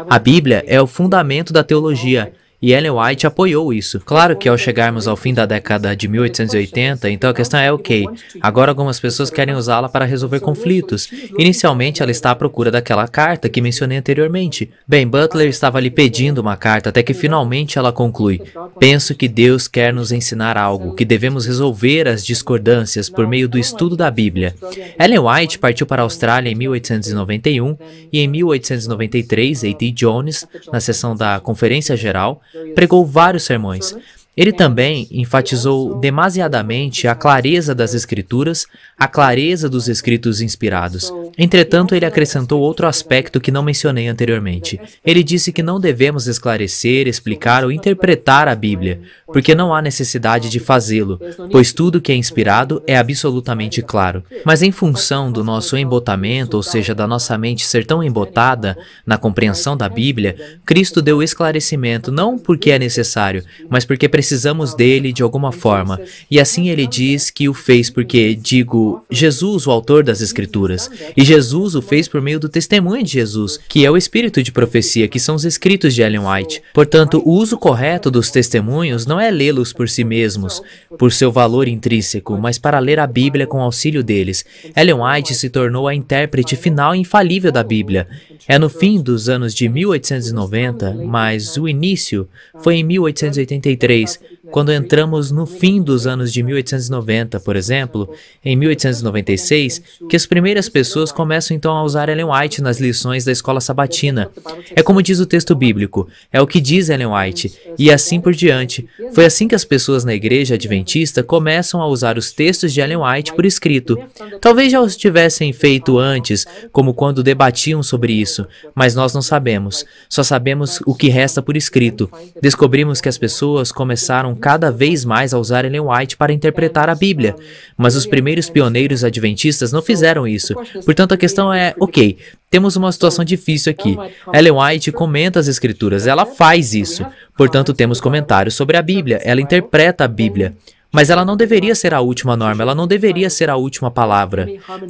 A 0.07 0.19
Bíblia 0.19 0.63
é 0.67 0.79
o 0.79 0.87
fundamento 0.87 1.51
da 1.51 1.63
teologia 1.63 2.31
e 2.63 2.71
Ellen 2.71 2.91
White 2.91 3.27
apoiou 3.27 3.73
isso. 3.73 3.99
Claro 3.99 4.37
que 4.37 4.47
ao 4.47 4.57
chegarmos 4.57 5.05
ao 5.05 5.17
fim 5.17 5.33
da 5.33 5.45
década 5.45 5.93
de 5.93 6.07
1880, 6.07 7.09
então 7.09 7.29
a 7.29 7.33
questão 7.33 7.59
é 7.59 7.69
ok, 7.69 8.07
agora 8.39 8.71
algumas 8.71 9.01
pessoas 9.01 9.29
querem 9.29 9.53
usá-la 9.53 9.89
para 9.89 10.05
resolver 10.05 10.39
conflitos. 10.39 11.09
Inicialmente 11.37 12.01
ela 12.01 12.09
está 12.09 12.31
à 12.31 12.35
procura 12.35 12.71
daquela 12.71 13.05
carta 13.05 13.49
que 13.49 13.59
mencionei 13.59 13.97
anteriormente. 13.97 14.71
Bem, 14.87 15.05
Butler 15.05 15.49
estava 15.49 15.77
lhe 15.81 15.91
pedindo 15.91 16.37
uma 16.37 16.55
carta 16.55 16.87
até 16.87 17.03
que 17.03 17.13
finalmente 17.13 17.77
ela 17.77 17.91
conclui: 17.91 18.41
Penso 18.79 19.13
que 19.13 19.27
Deus 19.27 19.67
quer 19.67 19.93
nos 19.93 20.13
ensinar 20.13 20.57
algo, 20.57 20.95
que 20.95 21.03
devemos 21.03 21.45
resolver 21.45 22.07
as 22.07 22.25
discordâncias 22.25 23.09
por 23.09 23.27
meio 23.27 23.49
do 23.49 23.59
estudo 23.59 23.97
da 23.97 24.09
Bíblia. 24.09 24.55
Ellen 24.97 25.19
White 25.19 25.59
partiu 25.59 25.85
para 25.85 26.01
a 26.01 26.05
Austrália 26.05 26.49
em 26.49 26.55
1891 26.55 27.75
e 28.09 28.21
em 28.21 28.27
1893, 28.29 29.65
A.T. 29.65 29.91
Jones, 29.91 30.47
na 30.71 30.79
sessão 30.79 31.13
da 31.13 31.41
Conferência 31.41 31.97
Geral, 31.97 32.41
pregou 32.75 33.05
vários 33.05 33.43
sermões. 33.43 33.95
Ele 34.35 34.51
também 34.51 35.07
enfatizou 35.11 35.99
demasiadamente 35.99 37.07
a 37.07 37.13
clareza 37.13 37.75
das 37.75 37.93
Escrituras, 37.93 38.65
a 38.97 39.07
clareza 39.07 39.69
dos 39.69 39.87
escritos 39.87 40.41
inspirados. 40.41 41.13
Entretanto, 41.37 41.93
ele 41.93 42.05
acrescentou 42.05 42.61
outro 42.61 42.87
aspecto 42.87 43.39
que 43.39 43.51
não 43.51 43.61
mencionei 43.61 44.07
anteriormente. 44.07 44.79
Ele 45.05 45.23
disse 45.23 45.51
que 45.51 45.61
não 45.61 45.79
devemos 45.79 46.27
esclarecer, 46.27 47.07
explicar 47.07 47.63
ou 47.63 47.71
interpretar 47.71 48.47
a 48.47 48.55
Bíblia, 48.55 49.01
porque 49.27 49.53
não 49.53 49.73
há 49.73 49.81
necessidade 49.81 50.49
de 50.49 50.59
fazê-lo, 50.59 51.19
pois 51.51 51.71
tudo 51.73 52.01
que 52.01 52.11
é 52.11 52.15
inspirado 52.15 52.81
é 52.87 52.97
absolutamente 52.97 53.81
claro. 53.81 54.23
Mas 54.45 54.61
em 54.61 54.71
função 54.71 55.31
do 55.31 55.43
nosso 55.43 55.77
embotamento, 55.77 56.55
ou 56.55 56.63
seja, 56.63 56.95
da 56.95 57.07
nossa 57.07 57.37
mente 57.37 57.65
ser 57.65 57.85
tão 57.85 58.03
embotada 58.03 58.77
na 59.05 59.17
compreensão 59.17 59.75
da 59.75 59.89
Bíblia, 59.89 60.35
Cristo 60.65 61.01
deu 61.01 61.21
esclarecimento 61.21 62.11
não 62.11 62.37
porque 62.37 62.71
é 62.71 62.79
necessário, 62.79 63.43
mas 63.69 63.85
porque 63.85 64.07
precisamos 64.07 64.22
precisamos 64.23 64.73
dele 64.73 65.11
de 65.11 65.21
alguma 65.21 65.51
forma. 65.51 65.99
E 66.31 66.39
assim 66.39 66.69
ele 66.69 66.87
diz 66.87 67.29
que 67.29 67.49
o 67.49 67.53
fez 67.53 67.89
porque, 67.89 68.33
digo, 68.33 69.03
Jesus, 69.11 69.67
o 69.67 69.71
autor 69.71 70.01
das 70.01 70.21
Escrituras. 70.21 70.89
E 71.15 71.25
Jesus 71.25 71.75
o 71.75 71.81
fez 71.81 72.07
por 72.07 72.21
meio 72.21 72.39
do 72.39 72.47
testemunho 72.47 73.03
de 73.03 73.11
Jesus, 73.11 73.59
que 73.67 73.85
é 73.85 73.91
o 73.91 73.97
espírito 73.97 74.41
de 74.41 74.49
profecia, 74.49 75.09
que 75.09 75.19
são 75.19 75.35
os 75.35 75.43
escritos 75.43 75.93
de 75.93 76.01
Ellen 76.01 76.21
White. 76.25 76.63
Portanto, 76.73 77.21
o 77.25 77.33
uso 77.33 77.57
correto 77.57 78.09
dos 78.09 78.31
testemunhos 78.31 79.05
não 79.05 79.19
é 79.19 79.29
lê-los 79.29 79.73
por 79.73 79.89
si 79.89 80.05
mesmos, 80.05 80.61
por 80.97 81.11
seu 81.11 81.29
valor 81.29 81.67
intrínseco, 81.67 82.37
mas 82.37 82.57
para 82.57 82.79
ler 82.79 82.99
a 82.99 83.07
Bíblia 83.07 83.45
com 83.45 83.59
auxílio 83.59 84.01
deles. 84.01 84.45
Ellen 84.73 85.01
White 85.01 85.35
se 85.35 85.49
tornou 85.49 85.85
a 85.85 85.93
intérprete 85.93 86.55
final 86.55 86.95
e 86.95 86.99
infalível 86.99 87.51
da 87.51 87.61
Bíblia. 87.61 88.07
É 88.47 88.57
no 88.59 88.69
fim 88.69 89.01
dos 89.01 89.27
anos 89.27 89.53
de 89.53 89.69
1890, 89.69 90.93
mas 91.05 91.57
o 91.57 91.67
início 91.67 92.27
foi 92.61 92.75
em 92.75 92.83
1883, 92.83 94.12
quando 94.53 94.71
entramos 94.71 95.31
no 95.31 95.47
fim 95.47 95.81
dos 95.81 96.05
anos 96.05 96.31
de 96.31 96.43
1890, 96.43 97.39
por 97.39 97.55
exemplo, 97.55 98.13
em 98.45 98.55
1896, 98.55 99.81
que 100.07 100.15
as 100.15 100.27
primeiras 100.27 100.69
pessoas 100.69 101.11
começam 101.11 101.57
então 101.57 101.75
a 101.75 101.81
usar 101.81 102.07
Ellen 102.07 102.27
White 102.27 102.61
nas 102.61 102.79
lições 102.79 103.25
da 103.25 103.31
escola 103.31 103.59
sabatina. 103.59 104.29
É 104.75 104.83
como 104.83 105.01
diz 105.01 105.19
o 105.19 105.25
texto 105.25 105.55
bíblico, 105.55 106.07
é 106.31 106.39
o 106.39 106.45
que 106.45 106.61
diz 106.61 106.89
Ellen 106.89 107.07
White, 107.07 107.51
e 107.79 107.89
assim 107.89 108.21
por 108.21 108.31
diante. 108.31 108.87
Foi 109.11 109.25
assim 109.25 109.47
que 109.47 109.55
as 109.55 109.65
pessoas 109.65 110.05
na 110.05 110.13
igreja 110.13 110.53
adventista 110.53 111.23
começam 111.23 111.81
a 111.81 111.87
usar 111.87 112.15
os 112.15 112.31
textos 112.31 112.71
de 112.71 112.79
Ellen 112.79 112.97
White 112.97 113.33
por 113.33 113.47
escrito. 113.47 113.97
Talvez 114.39 114.71
já 114.71 114.79
os 114.79 114.95
tivessem 114.95 115.51
feito 115.51 115.97
antes, 115.97 116.45
como 116.71 116.93
quando 116.93 117.23
debatiam 117.23 117.81
sobre 117.81 118.13
isso, 118.13 118.45
mas 118.75 118.93
nós 118.93 119.15
não 119.15 119.21
sabemos. 119.23 119.83
Só 120.07 120.21
sabemos 120.21 120.79
o 120.85 120.93
que 120.93 121.09
resta 121.09 121.41
por 121.41 121.57
escrito. 121.57 122.07
Descobrimos 122.39 123.01
que 123.01 123.09
as 123.09 123.17
pessoas 123.17 123.71
começaram 123.71 124.42
cada 124.43 124.69
vez 124.69 125.05
mais 125.05 125.33
a 125.33 125.39
usar 125.39 125.63
Ellen 125.63 125.87
White 125.87 126.17
para 126.17 126.33
interpretar 126.33 126.89
a 126.89 126.95
Bíblia, 126.95 127.33
mas 127.77 127.95
os 127.95 128.05
primeiros 128.05 128.49
pioneiros 128.49 129.01
adventistas 129.01 129.71
não 129.71 129.81
fizeram 129.81 130.27
isso. 130.27 130.53
Portanto, 130.83 131.13
a 131.13 131.17
questão 131.17 131.53
é: 131.53 131.73
ok, 131.79 132.17
temos 132.49 132.75
uma 132.75 132.91
situação 132.91 133.23
difícil 133.23 133.71
aqui. 133.71 133.95
Ellen 134.33 134.51
White 134.51 134.91
comenta 134.91 135.39
as 135.39 135.47
Escrituras, 135.47 136.07
ela 136.07 136.25
faz 136.25 136.73
isso. 136.73 137.05
Portanto, 137.37 137.73
temos 137.73 138.01
comentários 138.01 138.53
sobre 138.53 138.75
a 138.75 138.81
Bíblia, 138.81 139.21
ela 139.23 139.39
interpreta 139.39 140.03
a 140.03 140.09
Bíblia. 140.09 140.53
Mas 140.93 141.09
ela 141.09 141.25
não 141.25 141.35
deveria 141.35 141.73
ser 141.73 141.91
a 141.91 142.01
última 142.01 142.37
norma, 142.37 142.61
ela 142.61 142.75
não 142.75 142.85
deveria 142.85 143.27
ser 143.27 143.49
a 143.49 143.55
última 143.55 143.89
palavra. 143.89 144.47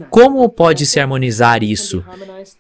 Como 0.09 0.47
pode 0.49 0.85
se 0.85 0.99
harmonizar 0.99 1.63
isso? 1.63 2.03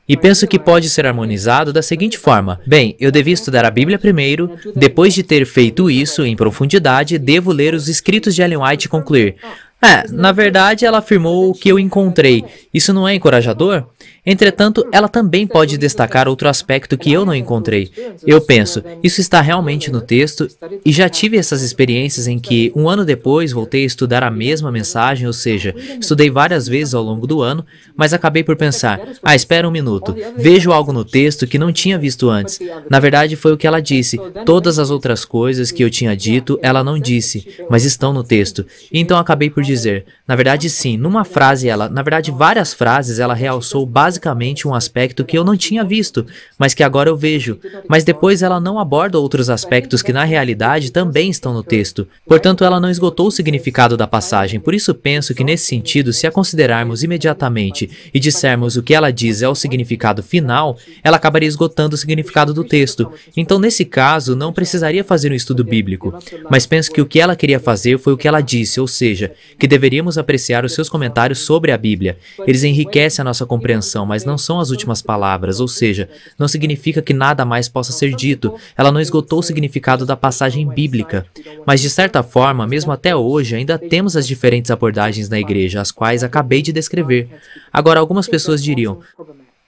E 0.07 0.15
penso 0.15 0.47
que 0.47 0.57
pode 0.57 0.89
ser 0.89 1.05
harmonizado 1.05 1.73
da 1.73 1.81
seguinte 1.81 2.17
forma: 2.17 2.61
bem, 2.65 2.95
eu 3.01 3.11
devia 3.11 3.33
estudar 3.33 3.65
a 3.65 3.71
Bíblia 3.71 3.99
primeiro, 3.99 4.49
depois 4.73 5.13
de 5.13 5.23
ter 5.23 5.45
feito 5.45 5.91
isso 5.91 6.25
em 6.25 6.37
profundidade, 6.37 7.19
devo 7.19 7.51
ler 7.51 7.73
os 7.73 7.89
escritos 7.89 8.33
de 8.33 8.41
Ellen 8.41 8.59
White 8.59 8.85
e 8.85 8.89
concluir: 8.89 9.35
é, 9.83 10.07
na 10.09 10.31
verdade, 10.31 10.85
ela 10.85 10.99
afirmou 10.99 11.49
o 11.49 11.53
que 11.53 11.67
eu 11.67 11.77
encontrei. 11.77 12.45
Isso 12.73 12.93
não 12.93 13.05
é 13.05 13.15
encorajador? 13.15 13.83
Entretanto, 14.25 14.87
ela 14.89 15.09
também 15.09 15.45
pode 15.45 15.77
destacar 15.77 16.29
outro 16.29 16.47
aspecto 16.47 16.97
que 16.97 17.11
eu 17.11 17.25
não 17.25 17.35
encontrei. 17.35 17.91
Eu 18.25 18.39
penso, 18.39 18.81
isso 19.03 19.19
está 19.19 19.41
realmente 19.41 19.91
no 19.91 19.99
texto, 19.99 20.47
e 20.85 20.93
já 20.93 21.09
tive 21.09 21.37
essas 21.37 21.61
experiências 21.61 22.25
em 22.25 22.39
que, 22.39 22.71
um 22.73 22.87
ano 22.87 23.03
depois, 23.03 23.51
voltei 23.51 23.83
a 23.83 23.87
estudar 23.87 24.23
a 24.23 24.31
mesma 24.31 24.71
mensagem, 24.71 25.27
ou 25.27 25.33
seja, 25.33 25.75
estudei 25.99 26.29
várias 26.29 26.67
vezes 26.67 26.93
ao 26.93 27.03
longo 27.03 27.27
do 27.27 27.41
ano, 27.41 27.65
mas 27.97 28.13
acabei 28.13 28.45
por 28.45 28.55
pensar: 28.55 29.01
ah, 29.21 29.35
espera 29.35 29.67
um 29.67 29.71
minuto, 29.71 30.15
vejo 30.37 30.71
algo 30.71 30.93
no 30.93 31.03
texto 31.03 31.45
que 31.45 31.59
não 31.59 31.73
tinha 31.73 31.99
visto 31.99 32.29
antes. 32.29 32.59
Na 32.89 33.01
verdade, 33.01 33.35
foi 33.35 33.51
o 33.51 33.57
que 33.57 33.67
ela 33.67 33.81
disse. 33.81 34.17
Todas 34.45 34.79
as 34.79 34.89
outras 34.89 35.25
coisas 35.25 35.69
que 35.69 35.83
eu 35.83 35.89
tinha 35.89 36.15
dito, 36.15 36.57
ela 36.61 36.83
não 36.83 36.97
disse, 36.97 37.45
mas 37.69 37.83
estão 37.83 38.13
no 38.13 38.23
texto. 38.23 38.65
Então 38.91 39.17
acabei 39.17 39.49
por 39.49 39.63
dizer: 39.63 40.05
na 40.25 40.35
verdade, 40.35 40.69
sim, 40.69 40.95
numa 40.95 41.25
frase, 41.25 41.67
ela, 41.67 41.89
na 41.89 42.01
verdade, 42.01 42.31
várias 42.31 42.73
frases, 42.73 43.19
ela 43.19 43.33
realçou 43.33 43.85
basicamente 43.85 44.12
basicamente 44.13 44.67
um 44.67 44.75
aspecto 44.75 45.25
que 45.25 45.35
eu 45.35 45.43
não 45.43 45.57
tinha 45.57 45.83
visto, 45.83 46.25
mas 46.57 46.73
que 46.73 46.83
agora 46.83 47.09
eu 47.09 47.17
vejo. 47.17 47.59
Mas 47.87 48.03
depois 48.03 48.43
ela 48.43 48.59
não 48.59 48.77
aborda 48.77 49.19
outros 49.19 49.49
aspectos 49.49 50.03
que 50.03 50.13
na 50.13 50.23
realidade 50.23 50.91
também 50.91 51.29
estão 51.29 51.53
no 51.53 51.63
texto. 51.63 52.07
Portanto, 52.27 52.63
ela 52.63 52.79
não 52.79 52.89
esgotou 52.89 53.27
o 53.27 53.31
significado 53.31 53.97
da 53.97 54.05
passagem. 54.05 54.59
Por 54.59 54.75
isso 54.75 54.93
penso 54.93 55.33
que 55.33 55.43
nesse 55.43 55.65
sentido, 55.65 56.13
se 56.13 56.27
a 56.27 56.31
considerarmos 56.31 57.01
imediatamente 57.01 57.89
e 58.13 58.19
dissermos 58.19 58.75
o 58.75 58.83
que 58.83 58.93
ela 58.93 59.11
diz 59.11 59.41
é 59.41 59.49
o 59.49 59.55
significado 59.55 60.21
final, 60.21 60.77
ela 61.03 61.17
acabaria 61.17 61.47
esgotando 61.49 61.95
o 61.95 61.97
significado 61.97 62.53
do 62.53 62.63
texto. 62.63 63.11
Então, 63.35 63.57
nesse 63.57 63.83
caso, 63.83 64.35
não 64.35 64.53
precisaria 64.53 65.03
fazer 65.03 65.31
um 65.31 65.35
estudo 65.35 65.63
bíblico. 65.63 66.13
Mas 66.49 66.67
penso 66.67 66.91
que 66.91 67.01
o 67.01 67.05
que 67.05 67.19
ela 67.19 67.35
queria 67.35 67.59
fazer 67.59 67.97
foi 67.97 68.13
o 68.13 68.17
que 68.17 68.27
ela 68.27 68.41
disse, 68.41 68.79
ou 68.79 68.87
seja, 68.87 69.31
que 69.57 69.67
deveríamos 69.67 70.17
apreciar 70.17 70.63
os 70.63 70.73
seus 70.73 70.87
comentários 70.87 71.39
sobre 71.39 71.71
a 71.71 71.77
Bíblia. 71.77 72.17
Eles 72.45 72.63
enriquecem 72.63 73.23
a 73.23 73.25
nossa 73.25 73.45
compreensão 73.45 74.02
mas 74.05 74.25
não 74.25 74.37
são 74.37 74.59
as 74.59 74.69
últimas 74.69 75.01
palavras, 75.01 75.59
ou 75.59 75.67
seja, 75.67 76.09
não 76.37 76.47
significa 76.47 77.01
que 77.01 77.13
nada 77.13 77.45
mais 77.45 77.67
possa 77.67 77.91
ser 77.91 78.15
dito. 78.15 78.53
Ela 78.77 78.91
não 78.91 79.01
esgotou 79.01 79.39
o 79.39 79.43
significado 79.43 80.05
da 80.05 80.15
passagem 80.15 80.67
bíblica. 80.67 81.25
Mas 81.65 81.81
de 81.81 81.89
certa 81.89 82.23
forma, 82.23 82.67
mesmo 82.67 82.91
até 82.91 83.15
hoje, 83.15 83.55
ainda 83.55 83.77
temos 83.77 84.15
as 84.15 84.27
diferentes 84.27 84.71
abordagens 84.71 85.29
na 85.29 85.39
igreja, 85.39 85.81
as 85.81 85.91
quais 85.91 86.23
acabei 86.23 86.61
de 86.61 86.73
descrever. 86.73 87.29
Agora, 87.71 87.99
algumas 87.99 88.27
pessoas 88.27 88.63
diriam: 88.63 88.99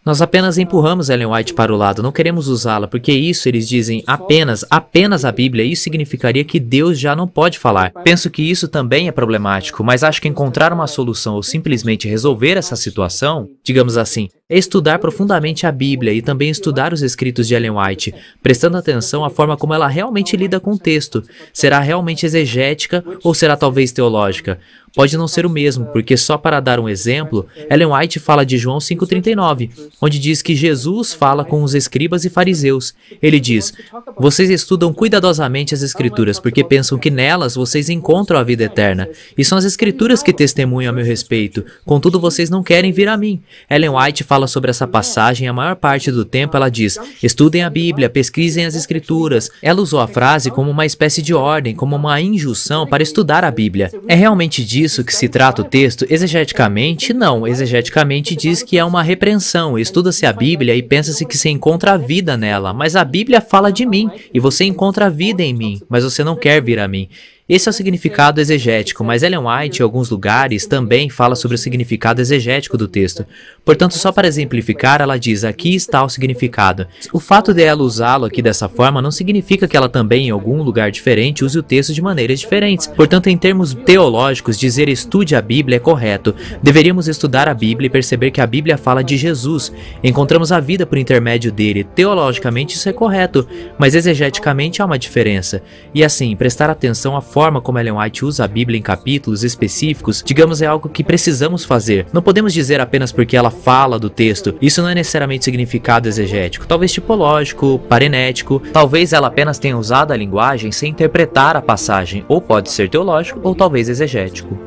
nós 0.06 0.22
apenas 0.22 0.60
empurramos 0.60 1.10
Ellen 1.10 1.28
White 1.28 1.56
para 1.56 1.74
o 1.74 1.76
lado, 1.76 2.04
não 2.04 2.12
queremos 2.12 2.48
usá-la, 2.48 2.88
porque 2.88 3.12
isso 3.12 3.50
eles 3.50 3.68
dizem 3.68 4.04
apenas, 4.06 4.64
apenas 4.70 5.26
a 5.26 5.32
Bíblia. 5.32 5.66
Isso 5.66 5.82
significaria 5.82 6.44
que 6.44 6.60
Deus 6.60 7.00
já 7.00 7.16
não 7.16 7.28
pode 7.28 7.58
falar. 7.58 7.92
Penso 8.04 8.30
que 8.30 8.44
isso 8.44 8.68
também 8.68 9.08
é 9.08 9.12
problemático, 9.12 9.84
mas 9.84 10.04
acho 10.04 10.22
que 10.22 10.28
encontrar 10.28 10.72
uma 10.72 10.86
solução 10.86 11.34
ou 11.34 11.42
simplesmente 11.42 12.08
resolver 12.08 12.56
essa 12.56 12.76
situação, 12.76 13.50
digamos 13.64 13.98
assim, 13.98 14.30
é 14.48 14.56
estudar 14.60 15.00
profundamente 15.00 15.66
a 15.66 15.72
Bíblia 15.72 16.14
e 16.14 16.22
também 16.22 16.52
estudar 16.52 16.94
os 16.94 17.02
escritos 17.02 17.48
de 17.48 17.56
Ellen 17.56 17.72
White, 17.72 18.14
prestando 18.44 18.78
atenção 18.78 19.26
à 19.26 19.30
forma 19.32 19.58
como 19.58 19.74
ela 19.74 19.88
realmente 19.88 20.38
lida 20.38 20.60
com 20.60 20.74
o 20.74 20.78
texto. 20.78 21.24
Será 21.52 21.80
realmente 21.80 22.28
exegética 22.28 23.04
ou 23.24 23.34
será 23.34 23.58
talvez 23.58 23.92
teológica? 23.92 24.60
Pode 24.96 25.18
não 25.18 25.28
ser 25.28 25.46
o 25.46 25.50
mesmo, 25.50 25.86
porque 25.88 26.16
só 26.16 26.38
para 26.38 26.62
dar 26.62 26.80
um 26.80 26.88
exemplo, 26.88 27.46
Ellen 27.70 27.92
White 27.92 28.18
fala 28.18 28.46
de 28.46 28.58
João 28.58 28.78
5,39, 28.78 29.70
onde 30.02 30.18
diz 30.18 30.42
que 30.42 30.56
Jesus 30.56 31.14
fala 31.14 31.44
com 31.44 31.62
os 31.64 31.76
escribas 31.76 32.24
e 32.24 32.30
fariseus. 32.30 32.94
Ele 33.22 33.38
diz: 33.38 33.74
Vocês 34.18 34.50
estudam 34.50 34.94
cuidadosamente 34.94 35.74
as 35.74 35.82
Escrituras, 35.82 36.40
porque 36.40 36.64
pensam 36.64 36.98
que 36.98 37.12
nelas 37.12 37.56
vocês 37.56 37.90
encontram 37.90 38.40
a 38.40 38.44
vida 38.44 38.64
eterna. 38.64 39.10
E 39.38 39.44
são 39.44 39.58
as 39.58 39.66
Escrituras 39.66 40.24
que 40.24 40.32
testemunham 40.32 40.92
a 40.92 40.94
meu 40.94 41.04
respeito. 41.04 41.66
Contudo, 41.86 42.20
vocês 42.20 42.50
não 42.50 42.64
querem 42.64 42.94
vir 42.94 43.10
a 43.10 43.18
mim. 43.18 43.42
Ellen 43.70 43.90
White 43.90 44.24
fala 44.24 44.48
sobre 44.48 44.70
essa 44.70 44.88
passagem, 44.88 45.48
a 45.48 45.54
maior 45.54 45.76
parte 45.76 46.10
do 46.10 46.24
tempo 46.24 46.56
ela 46.56 46.70
diz: 46.70 46.98
estudem 47.22 47.64
a 47.64 47.70
Bíblia, 47.70 48.10
pesquisem 48.10 48.66
as 48.66 48.76
Escrituras. 48.76 49.52
Ela 49.62 49.82
usou 49.82 50.00
a 50.00 50.08
frase 50.08 50.50
como 50.50 50.72
uma 50.72 50.86
espécie 50.86 51.22
de 51.22 51.34
ordem, 51.34 51.76
como 51.76 51.98
uma 51.98 52.22
injunção 52.22 52.88
para 52.88 53.04
estudar 53.04 53.44
a 53.44 53.52
Bíblia. 53.52 53.92
É 54.08 54.16
realmente 54.16 54.64
disso 54.64 54.85
disso 54.86 55.04
que 55.04 55.14
se 55.14 55.28
trata 55.28 55.64
o 55.64 55.66
texto? 55.66 56.06
Exegeticamente, 56.10 57.14
não. 57.14 57.48
Exegeticamente 57.48 58.36
diz 58.36 58.62
que 58.62 58.78
é 58.78 58.86
uma 58.86 59.02
repreensão. 59.02 59.78
Estuda-se 59.78 60.26
a 60.26 60.32
Bíblia 60.32 60.76
e 60.76 60.84
pensa-se 60.84 61.26
que 61.26 61.38
se 61.38 61.50
encontra 61.50 61.94
a 61.94 61.98
vida 61.98 62.38
nela. 62.38 62.74
Mas 62.74 62.96
a 62.96 63.04
Bíblia 63.04 63.42
fala 63.42 63.72
de 63.72 63.86
mim 63.86 64.10
e 64.34 64.40
você 64.40 64.64
encontra 64.64 65.08
a 65.08 65.10
vida 65.10 65.42
em 65.42 65.54
mim, 65.54 65.82
mas 65.90 66.04
você 66.04 66.24
não 66.24 66.36
quer 66.36 66.62
vir 66.62 66.80
a 66.80 66.88
mim. 66.88 67.10
Esse 67.48 67.70
é 67.70 67.72
o 67.72 67.74
significado 67.74 68.42
exegético, 68.42 69.04
mas 69.04 69.22
Ellen 69.22 69.42
White, 69.46 69.80
em 69.80 69.84
alguns 69.84 70.10
lugares, 70.10 70.66
também 70.66 71.12
fala 71.12 71.36
sobre 71.36 71.54
o 71.54 71.60
significado 71.60 72.20
exegético 72.20 72.76
do 72.76 72.88
texto. 72.88 73.24
Portanto, 73.64 73.94
só 74.00 74.12
para 74.12 74.28
exemplificar, 74.28 75.00
ela 75.00 75.16
diz: 75.16 75.44
aqui 75.44 75.76
está 75.76 76.04
o 76.04 76.10
significado. 76.10 76.88
O 77.14 77.20
fato 77.20 77.54
de 77.54 77.62
ela 77.62 77.84
usá-lo 77.84 78.26
aqui 78.26 78.42
dessa 78.42 78.68
forma 78.68 79.00
não 79.00 79.12
significa 79.12 79.68
que 79.68 79.78
ela 79.78 79.88
também, 79.88 80.26
em 80.26 80.32
algum 80.32 80.64
lugar 80.64 80.90
diferente, 80.90 81.46
use 81.46 81.60
o 81.60 81.62
texto 81.62 81.94
de 81.94 82.02
maneiras 82.02 82.40
diferentes. 82.40 82.88
Portanto, 82.88 83.28
em 83.28 83.38
termos 83.38 83.76
teológicos, 83.76 84.58
dizer 84.58 84.90
estude 84.90 85.36
a 85.36 85.42
Bíblia 85.42 85.76
é 85.76 85.80
correto. 85.80 86.34
Deveríamos 86.64 87.08
estudar 87.08 87.48
a 87.48 87.54
Bíblia 87.54 87.86
e 87.86 87.92
perceber 87.92 88.32
que 88.32 88.42
a 88.42 88.48
Bíblia 88.48 88.76
fala 88.76 89.04
de 89.04 89.18
Jesus. 89.18 89.72
Encontramos 90.04 90.52
a 90.52 90.60
vida 90.60 90.84
por 90.84 90.98
intermédio 90.98 91.52
dele. 91.52 91.84
Teologicamente, 91.84 92.76
isso 92.76 92.90
é 92.90 92.94
correto, 92.94 93.48
mas 93.78 93.94
exegeticamente 93.94 94.82
há 94.82 94.86
uma 94.86 94.98
diferença. 94.98 95.62
E 95.94 96.04
assim, 96.04 96.36
prestar 96.36 96.72
atenção 96.72 97.16
à 97.16 97.22
forma 97.36 97.60
como 97.60 97.78
Ellen 97.78 97.98
White 97.98 98.24
usa 98.24 98.46
a 98.46 98.48
Bíblia 98.48 98.80
em 98.80 98.82
capítulos 98.82 99.44
específicos, 99.44 100.24
digamos, 100.26 100.62
é 100.62 100.68
algo 100.68 100.88
que 100.88 101.04
precisamos 101.04 101.66
fazer. 101.66 102.08
Não 102.14 102.22
podemos 102.22 102.54
dizer 102.54 102.80
apenas 102.80 103.12
porque 103.12 103.36
ela 103.36 103.52
fala 103.52 104.00
do 104.00 104.10
texto. 104.10 104.56
Isso 104.62 104.82
não 104.82 104.88
é 104.88 104.96
necessariamente 104.96 105.44
significado 105.44 106.08
exegético, 106.08 106.66
talvez 106.66 106.94
tipológico, 106.94 107.78
parenético. 107.90 108.62
Talvez 108.72 109.12
ela 109.12 109.28
apenas 109.28 109.60
tenha 109.60 109.78
usado 109.78 110.14
a 110.14 110.16
linguagem 110.16 110.72
sem 110.72 110.92
interpretar 110.92 111.58
a 111.58 111.62
passagem, 111.62 112.24
ou 112.30 112.40
pode 112.40 112.72
ser 112.72 112.90
teológico 112.90 113.42
ou 113.44 113.54
talvez 113.54 113.90
exegético. 113.90 114.58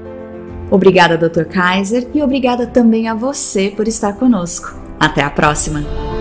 Obrigada, 0.70 1.16
Dr. 1.16 1.44
Kaiser, 1.44 2.06
e 2.12 2.20
obrigada 2.20 2.66
também 2.66 3.08
a 3.08 3.14
você 3.14 3.72
por 3.74 3.88
estar 3.88 4.12
conosco. 4.12 4.78
Até 5.00 5.22
a 5.22 5.30
próxima! 5.30 6.17